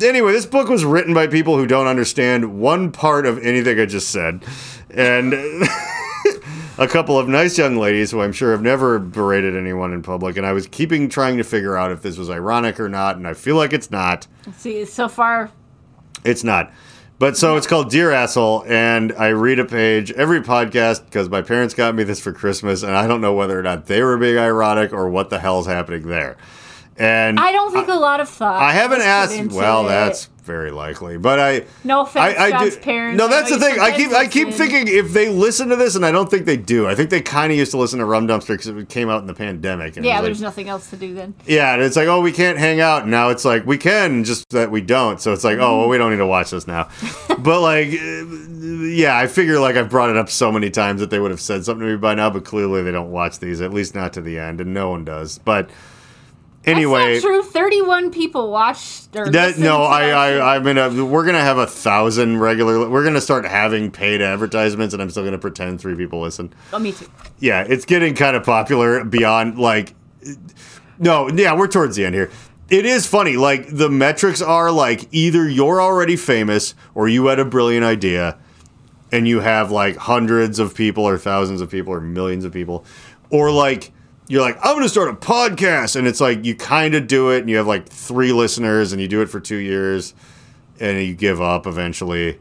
[0.00, 3.84] anyway, this book was written by people who don't understand one part of anything I
[3.86, 4.42] just said,
[4.88, 5.34] and
[6.78, 10.38] a couple of nice young ladies who I'm sure have never berated anyone in public.
[10.38, 13.28] And I was keeping trying to figure out if this was ironic or not, and
[13.28, 14.26] I feel like it's not.
[14.56, 15.50] See, so far,
[16.24, 16.72] It's not.
[17.20, 21.42] But so it's called Dear Asshole, and I read a page every podcast because my
[21.42, 24.16] parents got me this for Christmas, and I don't know whether or not they were
[24.16, 26.38] being ironic or what the hell's happening there.
[26.96, 28.62] And I don't think a lot of thought.
[28.62, 29.52] I haven't asked.
[29.52, 29.88] Well, it.
[29.90, 31.64] that's very likely, but I.
[31.84, 33.18] No offense, I, I John's do, parents.
[33.18, 33.78] No, that's the thing.
[33.78, 36.56] I keep I keep thinking if they listen to this, and I don't think they
[36.56, 36.86] do.
[36.88, 39.20] I think they kind of used to listen to Rum Dumpster because it came out
[39.20, 39.96] in the pandemic.
[39.96, 41.34] And Yeah, like- there's nothing else to do then.
[41.46, 43.02] yeah, and it's like, oh, we can't hang out.
[43.02, 45.20] And now it's like, we can, just that we don't.
[45.20, 46.88] So it's like, oh, well, we don't need to watch this now.
[47.38, 51.18] but like, yeah, I figure like I've brought it up so many times that they
[51.20, 53.72] would have said something to me by now, but clearly they don't watch these, at
[53.72, 55.38] least not to the end, and no one does.
[55.38, 55.70] But
[56.64, 57.14] anyway.
[57.14, 57.42] That's not true.
[57.42, 60.08] Thirty-one people watched or That, no, to I.
[60.10, 60.88] I, I'm gonna.
[60.88, 62.88] Uh, we're gonna have a thousand regular.
[62.88, 66.52] We're gonna start having paid advertisements, and I'm still gonna pretend three people listen.
[66.72, 67.06] Oh, me too.
[67.38, 69.94] yeah, it's getting kind of popular beyond like
[70.98, 72.30] no, yeah, we're towards the end here.
[72.68, 77.40] It is funny, like the metrics are like either you're already famous or you had
[77.40, 78.38] a brilliant idea
[79.10, 82.84] and you have like hundreds of people or thousands of people or millions of people
[83.30, 83.92] or like
[84.30, 87.30] you're like I'm going to start a podcast and it's like you kind of do
[87.30, 90.14] it and you have like 3 listeners and you do it for 2 years
[90.78, 92.38] and you give up eventually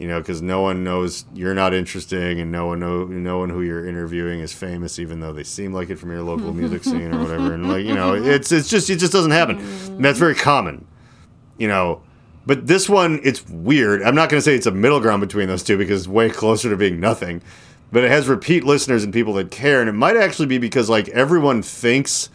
[0.00, 3.50] you know, because no one knows you're not interesting, and no one know no one
[3.50, 6.82] who you're interviewing is famous, even though they seem like it from your local music
[6.84, 7.52] scene or whatever.
[7.52, 9.58] And like, you know, it's it's just it just doesn't happen.
[9.58, 10.86] And that's very common,
[11.58, 12.02] you know.
[12.46, 14.02] But this one, it's weird.
[14.02, 16.30] I'm not going to say it's a middle ground between those two because it's way
[16.30, 17.42] closer to being nothing.
[17.92, 20.88] But it has repeat listeners and people that care, and it might actually be because
[20.88, 22.30] like everyone thinks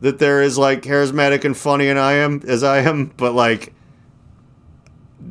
[0.00, 3.72] that they're as like charismatic and funny and I am as I am, but like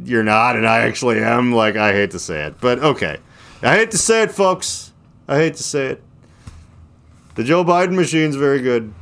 [0.03, 1.53] you're not, and I actually am.
[1.53, 3.17] Like, I hate to say it, but okay.
[3.61, 4.93] I hate to say it, folks.
[5.27, 6.03] I hate to say it.
[7.35, 8.93] The Joe Biden machine's very good.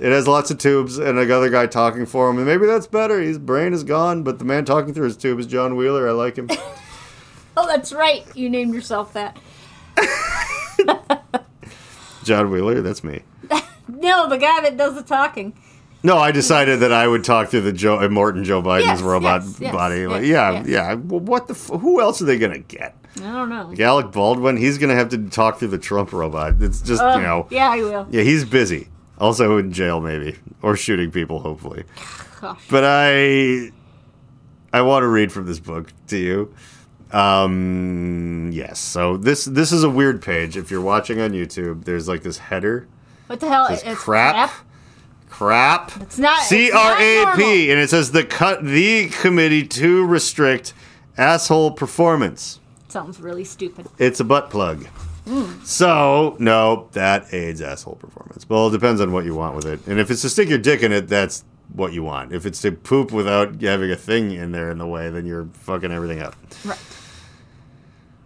[0.00, 3.20] It has lots of tubes and another guy talking for him, and maybe that's better.
[3.20, 6.08] His brain is gone, but the man talking through his tube is John Wheeler.
[6.08, 6.48] I like him.
[7.56, 8.24] Oh, that's right.
[8.34, 9.36] You named yourself that.
[12.24, 13.22] John Wheeler, that's me.
[13.88, 15.52] No, the guy that does the talking.
[16.02, 19.42] No, I decided that I would talk through the Joe Morton Joe Biden's Yes, robot
[19.42, 20.06] yes, yes, body.
[20.06, 20.94] Like, yeah, yeah.
[20.94, 21.54] Well, what the?
[21.54, 22.96] F- who else are they gonna get?
[23.16, 23.74] I don't know.
[23.84, 24.56] Alec Baldwin.
[24.56, 26.62] He's gonna have to talk through the Trump robot.
[26.62, 27.46] It's just Uh, you know.
[27.50, 28.06] Yeah, I will.
[28.10, 28.88] Yeah, he's busy.
[29.18, 31.84] Also in jail, maybe, or shooting people, hopefully.
[32.40, 32.62] Gosh.
[32.70, 33.70] But I,
[34.72, 36.54] I want to read from this book to you.
[37.12, 38.78] Um, yes.
[38.78, 40.56] So this this is a weird page.
[40.56, 42.86] If you're watching on YouTube, there's like this header.
[43.26, 43.66] What the hell?
[43.66, 44.50] It says it's crap.
[45.28, 45.92] Crap.
[46.02, 50.72] It's not- not R A and it says the cut the committee to restrict
[51.16, 52.58] asshole performance.
[52.88, 53.86] Sounds really stupid.
[53.98, 54.86] It's a butt plug.
[55.62, 58.48] So, no, that aids asshole performance.
[58.48, 59.78] Well, it depends on what you want with it.
[59.86, 62.32] And if it's to stick your dick in it, that's what you want.
[62.32, 65.46] If it's to poop without having a thing in there in the way, then you're
[65.52, 66.34] fucking everything up.
[66.64, 66.78] Right.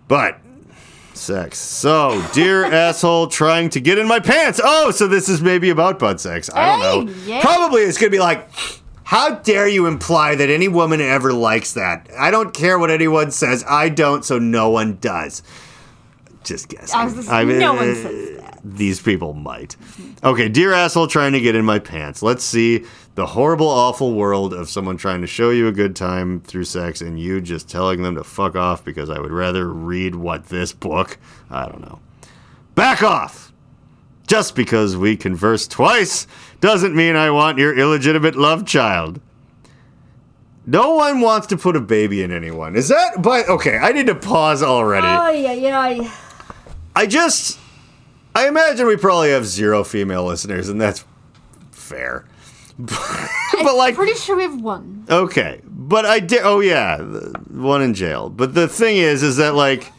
[0.09, 0.39] But,
[1.15, 1.59] sex.
[1.59, 4.61] So, dear asshole trying to get in my pants.
[4.63, 6.51] Oh, so this is maybe about butt sex.
[6.53, 7.13] I don't know.
[7.13, 7.41] Hey, yeah.
[7.41, 8.49] Probably it's going to be like,
[9.05, 12.09] how dare you imply that any woman ever likes that?
[12.19, 13.65] I don't care what anyone says.
[13.69, 15.43] I don't, so no one does.
[16.43, 16.99] Just guessing.
[16.99, 18.44] I was just, I mean, no one says that.
[18.65, 19.77] These people might.
[20.25, 22.23] Okay, dear asshole trying to get in my pants.
[22.23, 22.85] Let's see
[23.15, 27.01] the horrible, awful world of someone trying to show you a good time through sex
[27.01, 30.73] and you just telling them to fuck off because I would rather read what this
[30.73, 31.19] book.
[31.51, 32.01] I don't know.
[32.75, 33.53] Back off!
[34.27, 36.27] Just because we converse twice
[36.61, 39.21] doesn't mean I want your illegitimate love child.
[40.67, 42.75] No one wants to put a baby in anyone.
[42.75, 45.07] Is that but okay, I need to pause already.
[45.07, 46.11] Oh yeah, yeah.
[46.97, 47.61] I just
[48.35, 51.05] I imagine we probably have zero female listeners and that's
[51.71, 52.25] fair.
[52.79, 55.07] but like Pretty sure we have one.
[55.09, 58.29] okay, but I did oh yeah, one in jail.
[58.29, 59.93] But the thing is is that like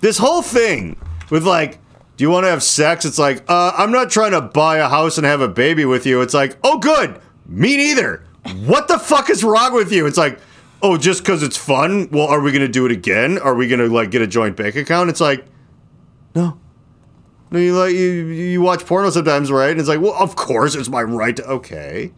[0.00, 0.96] this whole thing
[1.30, 1.78] with like
[2.16, 3.04] do you want to have sex?
[3.04, 6.06] It's like, uh, I'm not trying to buy a house and have a baby with
[6.06, 6.20] you.
[6.20, 7.20] It's like, oh, good.
[7.46, 8.24] Me neither.
[8.64, 10.06] What the fuck is wrong with you?
[10.06, 10.38] It's like,
[10.82, 12.08] oh, just because it's fun?
[12.10, 13.38] Well, are we going to do it again?
[13.38, 15.10] Are we going to, like, get a joint bank account?
[15.10, 15.46] It's like,
[16.34, 16.58] no.
[17.52, 19.70] You, like, you, you watch porno sometimes, right?
[19.70, 22.12] And it's like, well, of course, it's my right to, okay.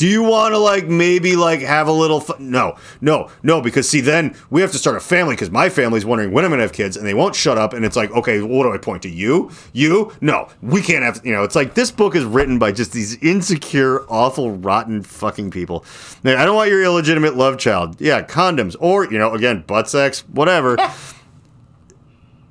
[0.00, 2.24] Do you want to like maybe like have a little?
[2.38, 3.60] No, no, no.
[3.60, 5.34] Because see, then we have to start a family.
[5.34, 7.74] Because my family's wondering when I'm gonna have kids, and they won't shut up.
[7.74, 9.10] And it's like, okay, what do I point to?
[9.10, 10.10] You, you?
[10.22, 11.20] No, we can't have.
[11.22, 15.50] You know, it's like this book is written by just these insecure, awful, rotten fucking
[15.50, 15.84] people.
[16.24, 18.00] Now, I don't want your illegitimate love child.
[18.00, 20.78] Yeah, condoms, or you know, again, butt sex, whatever.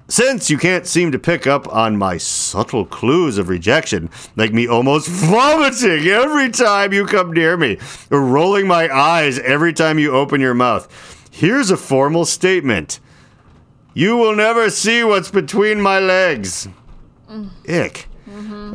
[0.10, 4.68] Since you can't seem to pick up on my subtle clues of rejection, like me
[4.68, 7.78] almost vomiting every time you come near me,
[8.10, 10.88] or rolling my eyes every time you open your mouth,
[11.32, 13.00] here's a formal statement.
[13.94, 16.68] You will never see what's between my legs.
[17.30, 17.52] Mm.
[17.70, 18.09] Ick.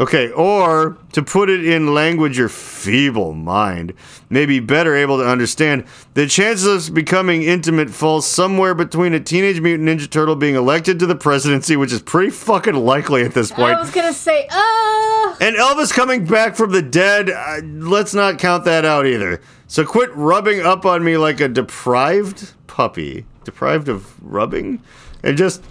[0.01, 3.93] Okay, or to put it in language your feeble mind
[4.29, 5.85] may be better able to understand,
[6.15, 10.99] the chances of becoming intimate fall somewhere between a Teenage Mutant Ninja Turtle being elected
[10.99, 14.49] to the presidency, which is pretty fucking likely at this point, I was gonna say,
[14.51, 17.31] uh and Elvis coming back from the dead.
[17.31, 19.41] Uh, let's not count that out either.
[19.67, 24.81] So quit rubbing up on me like a deprived puppy, deprived of rubbing,
[25.23, 25.63] and just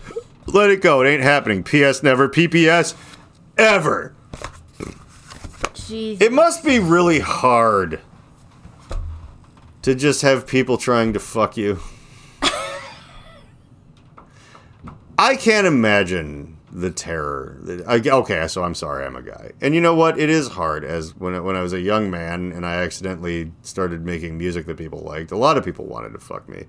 [0.48, 1.02] let it go.
[1.02, 1.64] It ain't happening.
[1.64, 2.04] P.S.
[2.04, 2.28] Never.
[2.28, 2.96] P.P.S.
[3.58, 4.16] Ever.
[5.74, 6.22] jeez.
[6.22, 8.02] It must be really hard
[9.84, 11.80] to just have people trying to fuck you.
[15.20, 17.60] I can't imagine the terror.
[17.88, 20.20] I, okay, so I'm sorry, I'm a guy, and you know what?
[20.20, 20.84] It is hard.
[20.84, 24.78] As when when I was a young man and I accidentally started making music that
[24.78, 26.66] people liked, a lot of people wanted to fuck me,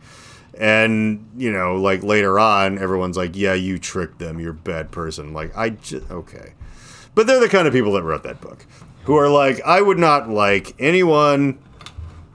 [0.58, 4.38] and you know, like later on, everyone's like, "Yeah, you tricked them.
[4.38, 6.52] You're a bad person." Like I just okay.
[7.14, 8.66] But they're the kind of people that wrote that book,
[9.04, 11.58] who are like, I would not like anyone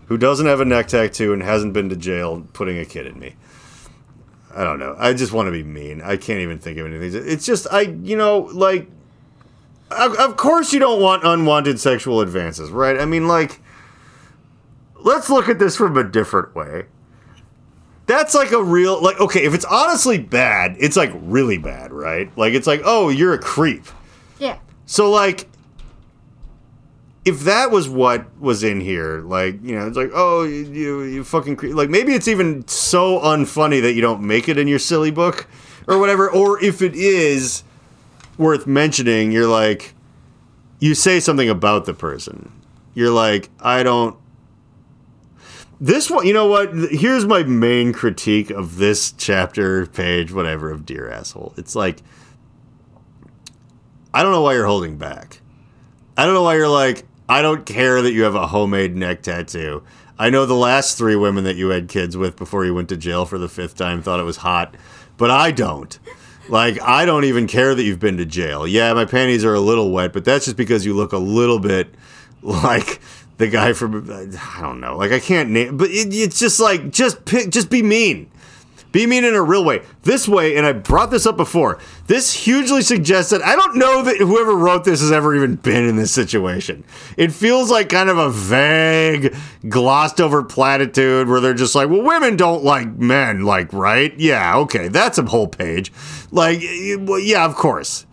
[0.07, 3.19] who doesn't have a neck tattoo and hasn't been to jail putting a kid in
[3.19, 3.35] me.
[4.55, 4.95] I don't know.
[4.97, 6.01] I just want to be mean.
[6.01, 7.23] I can't even think of anything.
[7.27, 8.89] It's just I, you know, like,
[9.91, 12.99] of, course you don't want unwanted sexual advances, right?
[12.99, 13.59] I mean, like,
[14.95, 16.85] let's look at this from a different way.
[18.05, 22.35] That's like a real, like, okay, if it's honestly bad, it's like really bad, right?
[22.37, 23.85] Like, it's like, oh, you're a creep.
[24.89, 25.47] So like
[27.23, 31.01] if that was what was in here, like, you know, it's like, oh, you, you,
[31.03, 31.67] you fucking cre-.
[31.67, 35.47] like maybe it's even so unfunny that you don't make it in your silly book
[35.87, 37.63] or whatever, or if it is
[38.39, 39.93] worth mentioning, you're like
[40.79, 42.51] you say something about the person.
[42.95, 44.17] You're like, I don't
[45.79, 46.73] this one, you know what?
[46.73, 51.53] Here's my main critique of this chapter, page, whatever, of Dear Asshole.
[51.57, 52.01] It's like,
[54.13, 55.41] I don't know why you're holding back.
[56.17, 59.21] I don't know why you're like, I don't care that you have a homemade neck
[59.21, 59.83] tattoo.
[60.17, 62.97] I know the last three women that you had kids with before you went to
[62.97, 64.75] jail for the fifth time thought it was hot,
[65.17, 65.97] but I don't.
[66.49, 68.67] Like, I don't even care that you've been to jail.
[68.67, 71.59] Yeah, my panties are a little wet, but that's just because you look a little
[71.59, 71.93] bit
[72.41, 72.99] like
[73.37, 74.97] the guy from I don't know.
[74.97, 78.29] Like I can't name, but it, it's just like just pick, just be mean.
[78.91, 79.81] Be mean in a real way.
[80.03, 81.79] This way, and I brought this up before.
[82.07, 85.87] This hugely suggests that I don't know that whoever wrote this has ever even been
[85.87, 86.83] in this situation.
[87.15, 89.35] It feels like kind of a vague,
[89.67, 94.17] glossed over platitude where they're just like, well, women don't like men, like, right?
[94.17, 95.91] Yeah, okay, that's a whole page.
[96.31, 96.61] Like,
[96.99, 98.05] well, yeah, of course.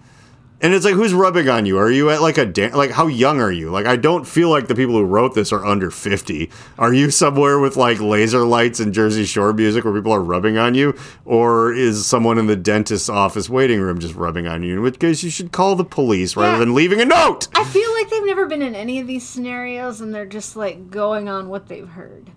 [0.63, 1.77] And it's like, who's rubbing on you?
[1.77, 2.91] Are you at like a da- like?
[2.91, 3.71] How young are you?
[3.71, 6.51] Like, I don't feel like the people who wrote this are under fifty.
[6.79, 10.57] Are you somewhere with like laser lights and Jersey Shore music where people are rubbing
[10.57, 10.97] on you,
[11.27, 14.73] or is someone in the dentist's office waiting room just rubbing on you?
[14.77, 16.59] In which case, you should call the police rather Yeah.
[16.61, 17.49] than leaving a note.
[17.55, 20.91] I feel like they've never been in any of these scenarios and they're just like
[20.91, 22.31] going on what they've heard.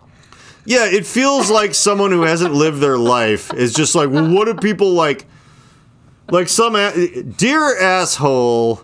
[0.65, 4.43] Yeah, it feels like someone who hasn't lived their life is just like, well, what
[4.45, 5.26] do people like?
[6.32, 8.84] Like some a- dear asshole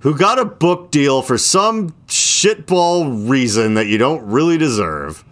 [0.00, 5.24] who got a book deal for some shitball reason that you don't really deserve.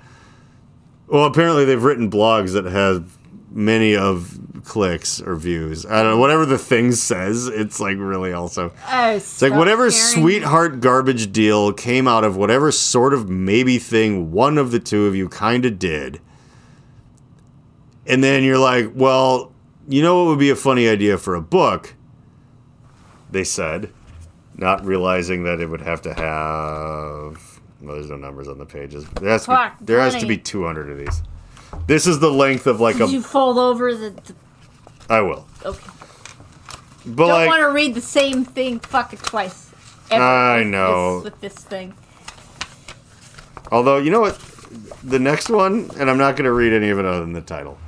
[1.08, 3.16] Well, apparently they've written blogs that have
[3.50, 5.84] many of clicks or views.
[5.84, 6.18] I don't know.
[6.18, 8.72] Whatever the thing says, it's like really also.
[8.88, 14.30] Oh, It's like whatever sweetheart garbage deal came out of whatever sort of maybe thing
[14.30, 16.20] one of the two of you kind of did.
[18.06, 19.50] And then you're like, well,
[19.90, 21.94] you know what would be a funny idea for a book?
[23.30, 23.92] They said,
[24.56, 27.60] not realizing that it would have to have.
[27.80, 29.04] Well, there's no numbers on the pages.
[29.20, 31.22] There has to Fuck, be, there has to be 200 of these.
[31.86, 33.00] This is the length of like a.
[33.00, 33.12] Did a.
[33.12, 34.10] you fold over the?
[34.10, 34.34] the
[35.08, 35.46] I will.
[35.64, 35.90] okay.
[37.06, 39.72] But Don't like, want to read the same thing fucking twice.
[40.10, 41.16] ever I know.
[41.20, 41.94] This, with this thing.
[43.72, 44.38] Although, you know what?
[45.02, 47.40] The next one, and I'm not going to read any of it other than the
[47.40, 47.78] title.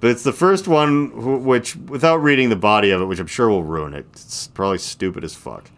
[0.00, 3.48] But it's the first one, which, without reading the body of it, which I'm sure
[3.48, 5.70] will ruin it, it's probably stupid as fuck.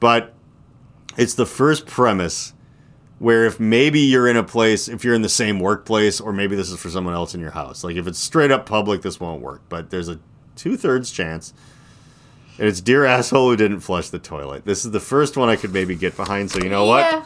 [0.00, 0.34] But
[1.16, 2.52] it's the first premise
[3.18, 6.54] where if maybe you're in a place, if you're in the same workplace, or maybe
[6.54, 9.18] this is for someone else in your house, like if it's straight up public, this
[9.18, 9.62] won't work.
[9.70, 10.20] But there's a
[10.54, 11.54] two thirds chance.
[12.58, 14.64] And it's Dear Asshole Who Didn't Flush the Toilet.
[14.64, 17.00] This is the first one I could maybe get behind, so you know what?
[17.00, 17.24] Yeah.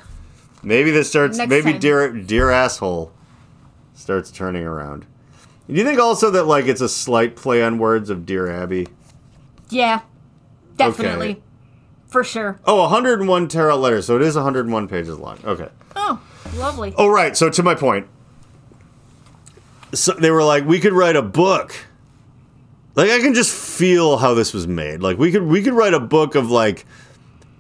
[0.62, 1.38] Maybe this starts.
[1.38, 1.80] Next maybe time.
[1.80, 3.12] dear dear asshole
[3.94, 5.06] starts turning around.
[5.70, 8.88] Do you think also that like it's a slight play on words of Dear Abby?
[9.68, 10.00] Yeah.
[10.76, 11.30] Definitely.
[11.30, 11.42] Okay.
[12.08, 12.58] For sure.
[12.64, 15.38] Oh, 101 tear out letters, so it is 101 pages long.
[15.44, 15.68] Okay.
[15.94, 16.20] Oh,
[16.56, 16.92] lovely.
[16.96, 17.36] Oh, right.
[17.36, 18.08] So to my point,
[19.92, 21.74] so they were like, we could write a book.
[22.96, 25.00] Like I can just feel how this was made.
[25.00, 26.84] Like we could we could write a book of like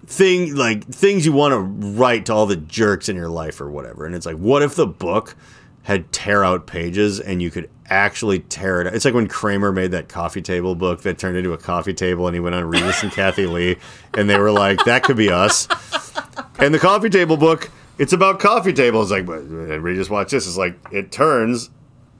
[0.06, 1.60] thing like things you want to
[1.92, 4.04] write to all the jerks in your life or whatever.
[4.04, 5.36] And it's like, what if the book
[5.84, 8.94] had tear out pages and you could actually tear it?
[8.94, 12.26] It's like when Kramer made that coffee table book that turned into a coffee table
[12.26, 13.76] and he went on Regis and Kathie Lee
[14.14, 15.68] and they were like, that could be us.
[16.58, 19.10] And the coffee table book, it's about coffee tables.
[19.10, 19.44] Like, but
[19.82, 20.46] we just watch this.
[20.46, 21.70] It's like it turns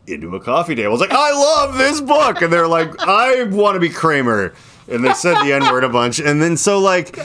[0.07, 0.95] into a coffee table.
[0.95, 4.55] It's like I love this book, and they're like, I want to be Kramer,
[4.89, 7.18] and they said the N word a bunch, and then so like.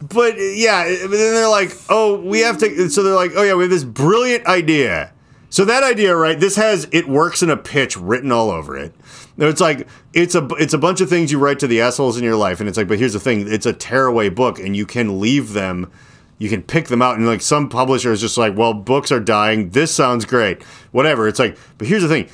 [0.00, 2.90] But yeah, but then they're like, oh, we have to.
[2.90, 5.12] So they're like, oh yeah, we have this brilliant idea.
[5.52, 6.40] So that idea, right?
[6.40, 8.94] This has it works in a pitch written all over it.
[9.36, 12.24] It's like it's a it's a bunch of things you write to the assholes in
[12.24, 14.86] your life, and it's like, but here's the thing: it's a tearaway book, and you
[14.86, 15.92] can leave them,
[16.38, 19.20] you can pick them out, and like some publisher is just like, well, books are
[19.20, 19.68] dying.
[19.68, 21.28] This sounds great, whatever.
[21.28, 22.30] It's like, but here's the thing: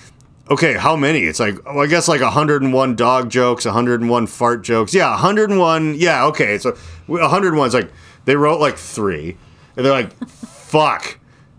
[0.49, 1.23] okay, how many?
[1.23, 4.95] It's like, oh, I guess like 101 dog jokes, 101 fart jokes.
[4.95, 5.97] Yeah, 101.
[5.97, 6.57] Yeah, okay.
[6.59, 6.77] So
[7.09, 7.91] 101 is like
[8.27, 9.37] they wrote like three,
[9.77, 11.18] and they're like, fuck.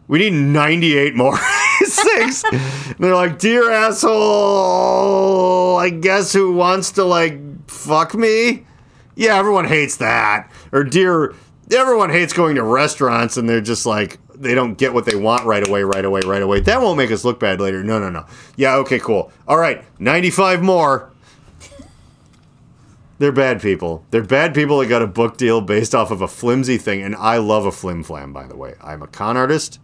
[0.09, 1.37] We need 98 more.
[1.85, 2.43] Six.
[2.43, 4.17] And they're like, dear asshole,
[5.77, 8.65] I guess who wants to like fuck me?
[9.15, 10.51] Yeah, everyone hates that.
[10.71, 11.35] Or dear,
[11.71, 15.45] everyone hates going to restaurants and they're just like, they don't get what they want
[15.45, 16.59] right away, right away, right away.
[16.61, 17.83] That won't make us look bad later.
[17.83, 18.25] No, no, no.
[18.55, 19.31] Yeah, okay, cool.
[19.47, 21.11] All right, 95 more.
[23.19, 24.03] They're bad people.
[24.09, 27.03] They're bad people that got a book deal based off of a flimsy thing.
[27.03, 28.73] And I love a flim flam, by the way.
[28.81, 29.79] I'm a con artist.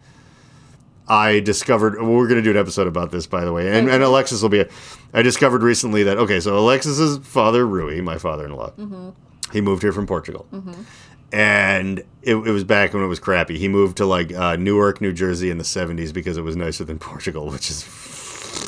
[1.07, 4.01] I discovered we're going to do an episode about this, by the way, and, and
[4.03, 4.61] Alexis will be.
[4.61, 4.67] A,
[5.13, 9.13] I discovered recently that okay, so Alexis's father, Rui, my father-in-law,
[9.53, 10.47] he moved here from Portugal,
[11.31, 13.57] and it, it was back when it was crappy.
[13.57, 16.83] He moved to like uh, Newark, New Jersey, in the '70s because it was nicer
[16.83, 17.83] than Portugal, which is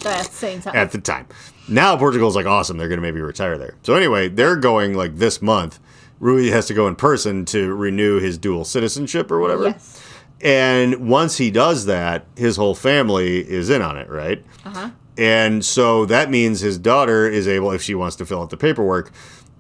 [0.06, 0.76] At the same time.
[0.76, 1.28] at the time.
[1.68, 2.78] Now Portugal's like awesome.
[2.78, 3.76] They're going to maybe retire there.
[3.84, 5.80] So anyway, they're going like this month.
[6.20, 9.66] Rui has to go in person to renew his dual citizenship or whatever.
[9.66, 10.02] Yes.
[10.42, 14.44] And once he does that, his whole family is in on it, right?
[14.66, 14.92] Uh-huh.
[15.18, 18.58] And so that means his daughter is able, if she wants to fill out the
[18.58, 19.12] paperwork,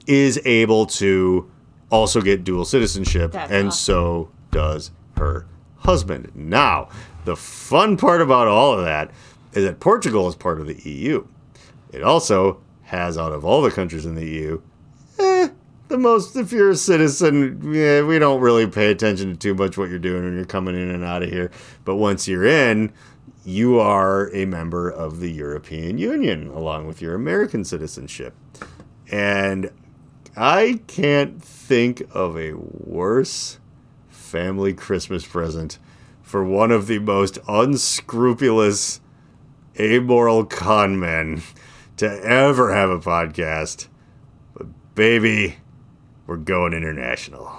[0.06, 1.50] is able to
[1.90, 3.32] also get dual citizenship.
[3.32, 3.78] That's and awesome.
[3.80, 5.48] so does her
[5.78, 6.32] husband.
[6.36, 6.90] Now,
[7.26, 9.12] the fun part about all of that
[9.54, 11.26] is that Portugal is part of the EU.
[11.92, 14.62] It also has, out of all the countries in the EU,
[15.20, 15.50] eh,
[15.90, 19.78] the most, if you're a citizen, yeah, we don't really pay attention to too much
[19.78, 21.52] what you're doing when you're coming in and out of here.
[21.86, 22.92] But once you're in,
[23.46, 28.34] you are a member of the European Union along with your American citizenship.
[29.10, 29.72] And
[30.36, 33.60] I can't think of a worse
[34.10, 35.80] family Christmas present
[36.22, 39.00] for one of the most unscrupulous,
[39.80, 41.42] amoral con men
[41.96, 43.88] to ever have a podcast.
[44.54, 45.58] But baby,
[46.28, 47.57] we're going international.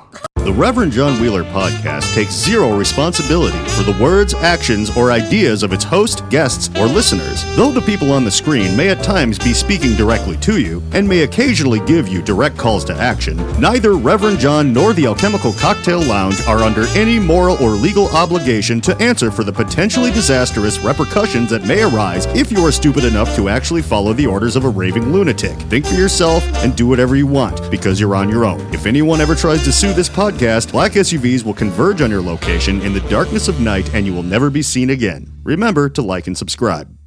[0.48, 5.74] The Reverend John Wheeler podcast takes zero responsibility for the words, actions, or ideas of
[5.74, 7.44] its host, guests, or listeners.
[7.54, 11.06] Though the people on the screen may at times be speaking directly to you and
[11.06, 16.00] may occasionally give you direct calls to action, neither Reverend John nor the Alchemical Cocktail
[16.00, 21.50] Lounge are under any moral or legal obligation to answer for the potentially disastrous repercussions
[21.50, 24.70] that may arise if you are stupid enough to actually follow the orders of a
[24.70, 25.58] raving lunatic.
[25.68, 28.60] Think for yourself and do whatever you want because you're on your own.
[28.72, 30.08] If anyone ever tries to sue this
[30.38, 34.14] podcast, black SUVs will converge on your location in the darkness of night and you
[34.14, 35.32] will never be seen again.
[35.42, 36.97] Remember to like and subscribe.